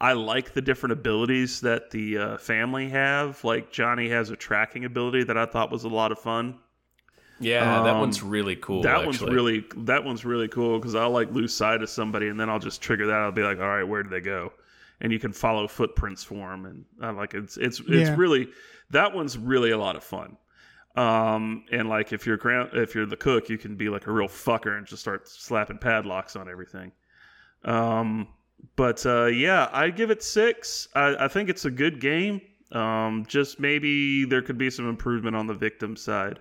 [0.00, 3.42] I like the different abilities that the uh, family have.
[3.44, 6.58] Like Johnny has a tracking ability that I thought was a lot of fun.
[7.38, 8.82] Yeah, that Um, one's really cool.
[8.82, 9.06] that actually.
[9.06, 12.48] one's really that one's really cool because I'll like lose sight of somebody and then
[12.48, 13.16] I'll just trigger that.
[13.20, 14.52] I'll be like, all right, where did they go?
[15.00, 18.14] And you can follow footprints for them, and uh, like it's it's it's Yeah.
[18.16, 18.48] really
[18.90, 20.38] that one's really a lot of fun.
[20.96, 24.12] Um, and like if you're grand, if you're the cook, you can be like a
[24.12, 26.92] real fucker and just start slapping padlocks on everything.
[27.64, 28.28] Um,
[28.74, 30.88] but uh, yeah, I give it six.
[30.94, 32.40] I, I think it's a good game.
[32.72, 36.40] Um, just maybe there could be some improvement on the victim side.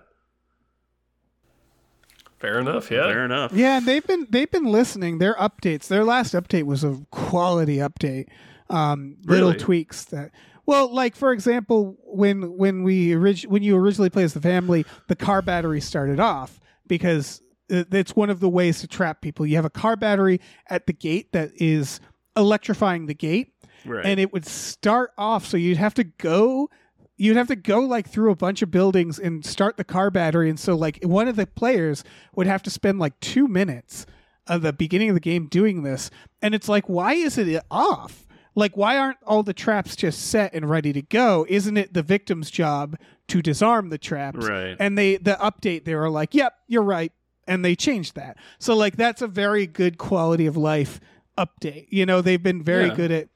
[2.39, 2.89] fair enough.
[2.91, 3.53] Yeah, Fair enough.
[3.53, 5.19] Yeah, they've been they've been listening.
[5.19, 8.27] Their updates, their last update was a quality update.
[8.69, 9.59] Um, little Really?
[9.59, 10.31] tweaks that.
[10.65, 14.85] Well, like for example, when when we orig- when you originally play as the family,
[15.07, 19.45] the car battery started off because it's one of the ways to trap people.
[19.45, 21.99] You have a car battery at the gate that is
[22.35, 23.53] electrifying the gate,
[23.85, 24.05] Right.
[24.05, 26.69] and it would start off so you'd have to go
[27.17, 30.49] you'd have to go like through a bunch of buildings and start the car battery
[30.49, 32.03] and so like one of the players
[32.35, 34.05] would have to spend like 2 minutes
[34.47, 36.09] of the beginning of the game doing this
[36.41, 38.25] and it's like why is it off
[38.55, 42.03] like why aren't all the traps just set and ready to go isn't it the
[42.03, 44.75] victim's job to disarm the traps Right.
[44.79, 47.11] and they the update they were like yep you're right
[47.47, 50.99] and they changed that so like that's a very good quality of life
[51.37, 52.95] update you know they've been very Yeah.
[52.95, 53.27] good at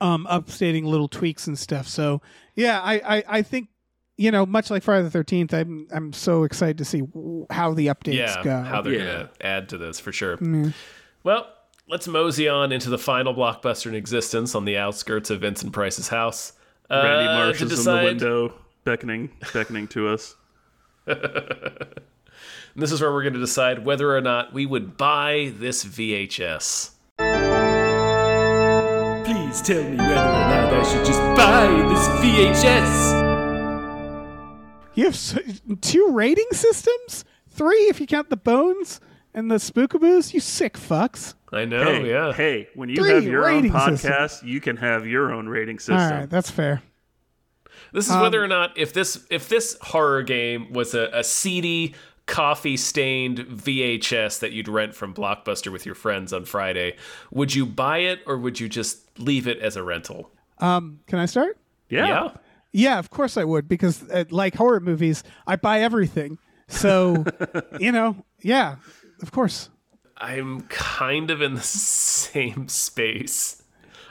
[0.00, 2.22] um updating little tweaks and stuff so
[2.54, 3.68] yeah i i, I think
[4.16, 7.02] you know much like friday the 13th i'm i'm so excited to see
[7.50, 8.42] how the updates yeah.
[8.42, 9.04] go How they're Yeah.
[9.04, 10.36] gonna add to this for sure.
[10.38, 10.72] Mm.
[11.24, 11.46] Well,
[11.88, 16.08] let's mosey on into the final blockbuster in existence on the outskirts of Vincent Price's
[16.08, 16.52] house.
[16.90, 18.54] Uh, Randy to Marsh is in the window,
[18.84, 20.34] beckoning, beckoning to us.
[22.74, 25.84] And this is where we're going to decide whether or not we would buy this
[25.84, 26.90] VHS.
[29.48, 33.14] Please tell me whether or not I should just buy this VHS.
[34.94, 35.38] you have s
[35.80, 39.00] two rating systems three if you count the bones
[39.32, 42.34] and the spookaboos you sick fucks I know, hey, yeah.
[42.34, 44.48] hey, when you Three have your own podcast, system.
[44.48, 45.96] you can have your own rating system.
[45.96, 46.82] all right that's fair
[47.94, 51.24] This is whether um, or not if this if this horror game was a, a
[51.24, 51.94] seedy,
[52.26, 56.96] coffee stained VHS that you'd rent from Blockbuster with your friends on Friday,
[57.30, 60.30] would you buy it or would you just leave it as a rental?
[60.60, 61.56] um can i start
[61.88, 62.32] yeah.
[62.72, 66.36] Yeah, of course I would because uh, like horror movies, I buy everything.
[66.68, 67.24] So,
[67.80, 68.76] you know, yeah,
[69.22, 69.70] of course.
[70.18, 71.62] I'm kind of in the
[72.02, 73.62] same space.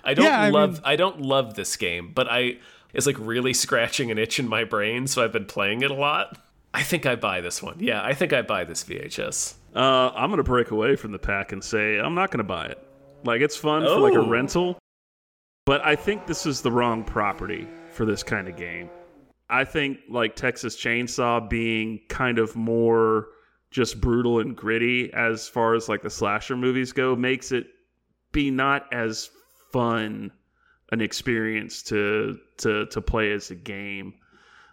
[0.03, 2.57] I don't Yeah, I love mean- I don't love this game, but I
[2.95, 5.93] it's like really scratching an itch in my brain, so I've been playing it a
[5.93, 6.39] lot.
[6.73, 7.75] I think I buy this one.
[7.79, 9.53] Yeah, I think I buy this VHS.
[9.75, 12.83] Uh, I'm gonna break away from the pack and say I'm not gonna buy it.
[13.23, 14.27] Like it's fun for like a Oh.
[14.27, 14.79] rental,
[15.67, 18.89] but I think this is the wrong property for this kind of game.
[19.49, 23.27] I think like Texas Chainsaw being kind of more
[23.69, 27.67] just brutal and gritty as far as like the slasher movies go makes it
[28.31, 29.29] be not as
[29.73, 30.31] fun
[30.93, 34.13] an experience to to to play as a game.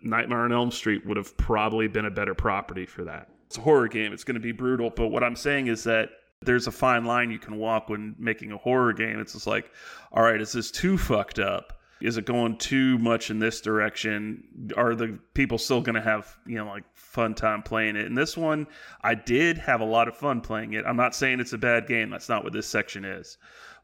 [0.01, 3.31] Nightmare on Elm Street would have probably been a better property for that.
[3.47, 4.13] It's a horror game.
[4.13, 6.11] It's going to be brutal, but what I'm saying is that
[6.45, 9.19] there's a fine line you can walk when making a horror game.
[9.21, 9.71] It's just like,
[10.13, 11.81] all right, is this too fucked up?
[12.01, 14.73] Is it going too much in this direction?
[14.77, 18.07] Are the people still going to have, you know, like fun time playing it?
[18.07, 18.67] And this one,
[19.03, 20.85] I did have a lot of fun playing it.
[20.87, 22.11] I'm not saying it's a bad game.
[22.11, 23.39] That's not what this section is.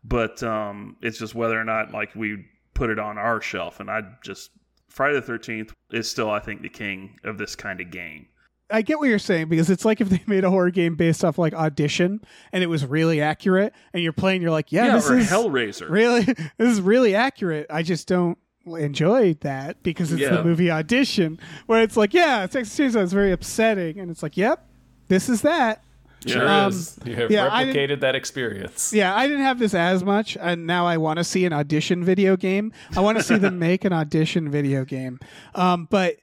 [0.04, 2.44] But um, it's just whether or not like we
[2.74, 3.80] put it on our shelf.
[3.80, 4.50] And I just
[4.88, 8.26] Friday the Thirteenth is still, I think, the king of this kind of game.
[8.72, 11.24] I get what you're saying because it's like if they made a horror game based
[11.24, 12.20] off like Audition
[12.52, 15.28] and it was really accurate and you're playing, you're like, yeah, Yeah, this or is
[15.30, 15.88] Hellraiser.
[15.90, 17.66] really, this is really accurate.
[17.70, 20.36] I just don't enjoy that because it's Yeah.
[20.36, 24.36] the movie Audition where it's like, yeah, Texas Chainsaw is very upsetting and it's like,
[24.36, 24.66] yep,
[25.08, 25.82] this is that.
[26.26, 26.98] Sure Um, is.
[27.06, 28.92] You have yeah, replicated that experience.
[28.92, 32.04] Yeah, I didn't have this as much, and now I want to see an audition
[32.04, 32.74] video game.
[32.94, 35.18] I want to see them make an audition video game.
[35.54, 36.16] Um, but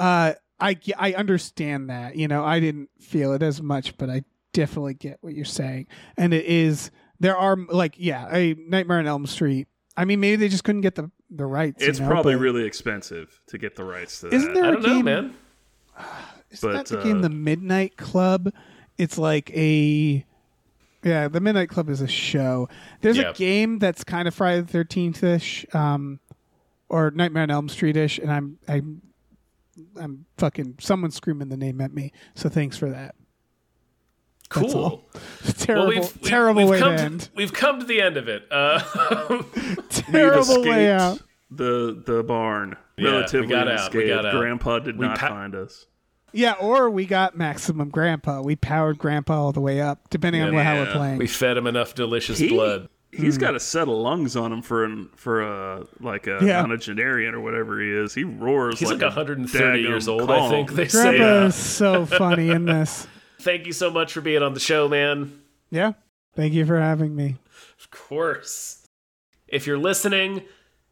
[0.00, 0.32] uh,
[0.70, 2.16] I I understand that.
[2.16, 5.86] You know, I didn't feel it as much, but I definitely get what you're saying.
[6.16, 9.68] And it is there are like yeah, a Nightmare on Elm Street.
[9.96, 11.82] I mean, maybe they just couldn't get the the rights.
[11.82, 14.60] you It's know, probably really expensive to get the rights to Isn't that.
[14.60, 15.34] there I a don't know, game- man.
[16.50, 18.52] Isn't But, that the game uh, The Midnight Club?
[18.98, 20.24] It's like a
[21.02, 22.68] yeah, The Midnight Club is a show.
[23.00, 23.30] There's Yeah.
[23.30, 26.20] a game that's kind of Friday the Thirteenth ish, um,
[26.88, 29.02] or Nightmare on Elm Street ish, and I'm I'm
[30.00, 32.12] I'm fucking someone screaming the name at me.
[32.34, 33.14] So thanks for that.
[34.54, 35.04] That's all.
[35.12, 35.52] Cool.
[35.54, 37.28] Terrible, Well, we've, we've- terrible we've way come to end.
[37.34, 38.46] We've come to the end of it.
[38.50, 38.78] Uh,
[39.90, 41.20] Terrible way out.
[41.50, 42.76] the the barn.
[42.96, 44.08] Yeah, we Relatively got out, we unscathed.
[44.08, 44.38] got out.
[44.40, 45.86] Grandpa did We not pa- find us.
[46.32, 48.42] Yeah, or we got maximum grandpa.
[48.42, 50.62] We powered grandpa all the way up, depending on Yeah.
[50.62, 51.18] how we're playing.
[51.18, 52.88] we fed him enough delicious He- blood.
[53.16, 56.62] He's got a set of lungs on him for an for a like a Yeah.
[56.64, 58.14] nonagenarian or whatever he is.
[58.14, 58.78] He roars.
[58.78, 61.18] He's like, a 130 years daggum old, I think they say.
[61.18, 63.06] grandpa is so funny in this.
[63.40, 65.40] Thank you so much for being on the show, man.
[65.70, 65.92] Yeah.
[66.34, 67.36] Thank you for having me.
[67.78, 68.86] Of course.
[69.46, 70.42] If you're listening,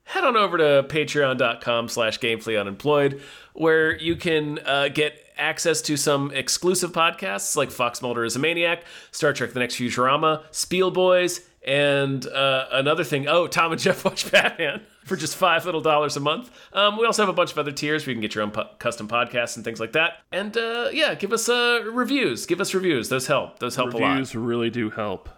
[0.05, 3.20] head on over to patreon.com slash gamefullyunemployed,
[3.55, 8.39] where you can uh, get access to some exclusive podcasts like Fox Mulder is a
[8.39, 13.28] Maniac, Star Trek The Next Futurama, Spiel Boys, and uh, another thing.
[13.28, 16.51] Oh, Tom and Jeff watch Batman for just five little dollars a month.
[16.72, 18.51] Um, we also have a bunch of other tiers where you can get your own
[18.51, 20.18] po- custom podcasts and things like that.
[20.32, 22.47] And uh, yeah, give us uh, reviews.
[22.47, 23.09] Give us reviews.
[23.09, 23.59] Those help.
[23.59, 24.10] Those help a lot.
[24.10, 25.28] Reviews really do help.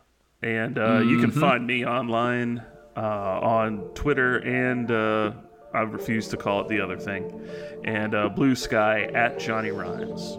[0.42, 2.62] And uh, you can find me online
[2.96, 5.32] uh, on Twitter and uh,
[5.72, 7.48] I refuse to call it the other thing.
[7.84, 10.36] And uh, Blue Sky at Johnny Rhymes.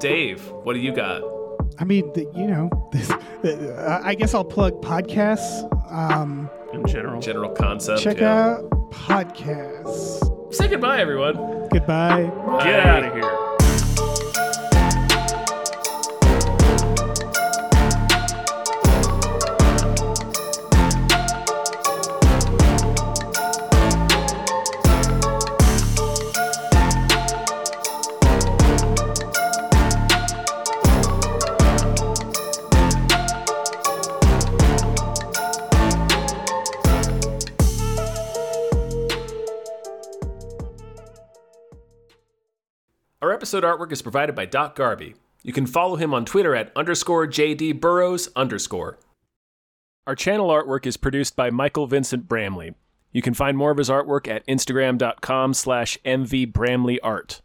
[0.00, 1.39] Dave, what do you got?
[1.78, 5.68] I mean, the, you know, this, uh, I guess I'll plug podcasts.
[5.90, 7.20] Um, In general.
[7.20, 8.02] General concept.
[8.02, 8.56] check yeah.
[8.58, 10.54] out podcasts.
[10.54, 11.68] Say goodbye, everyone.
[11.70, 12.24] Goodbye.
[12.62, 13.56] Get out of here.
[43.52, 45.16] Episode artwork is provided by Doc Garby.
[45.42, 48.96] You can follow him on Twitter at underscore JD Burrows underscore.
[50.06, 52.74] Our channel artwork is produced by Michael Vincent Bramley.
[53.10, 57.40] You can find more of his artwork at instagram.com slash mvbramleyart.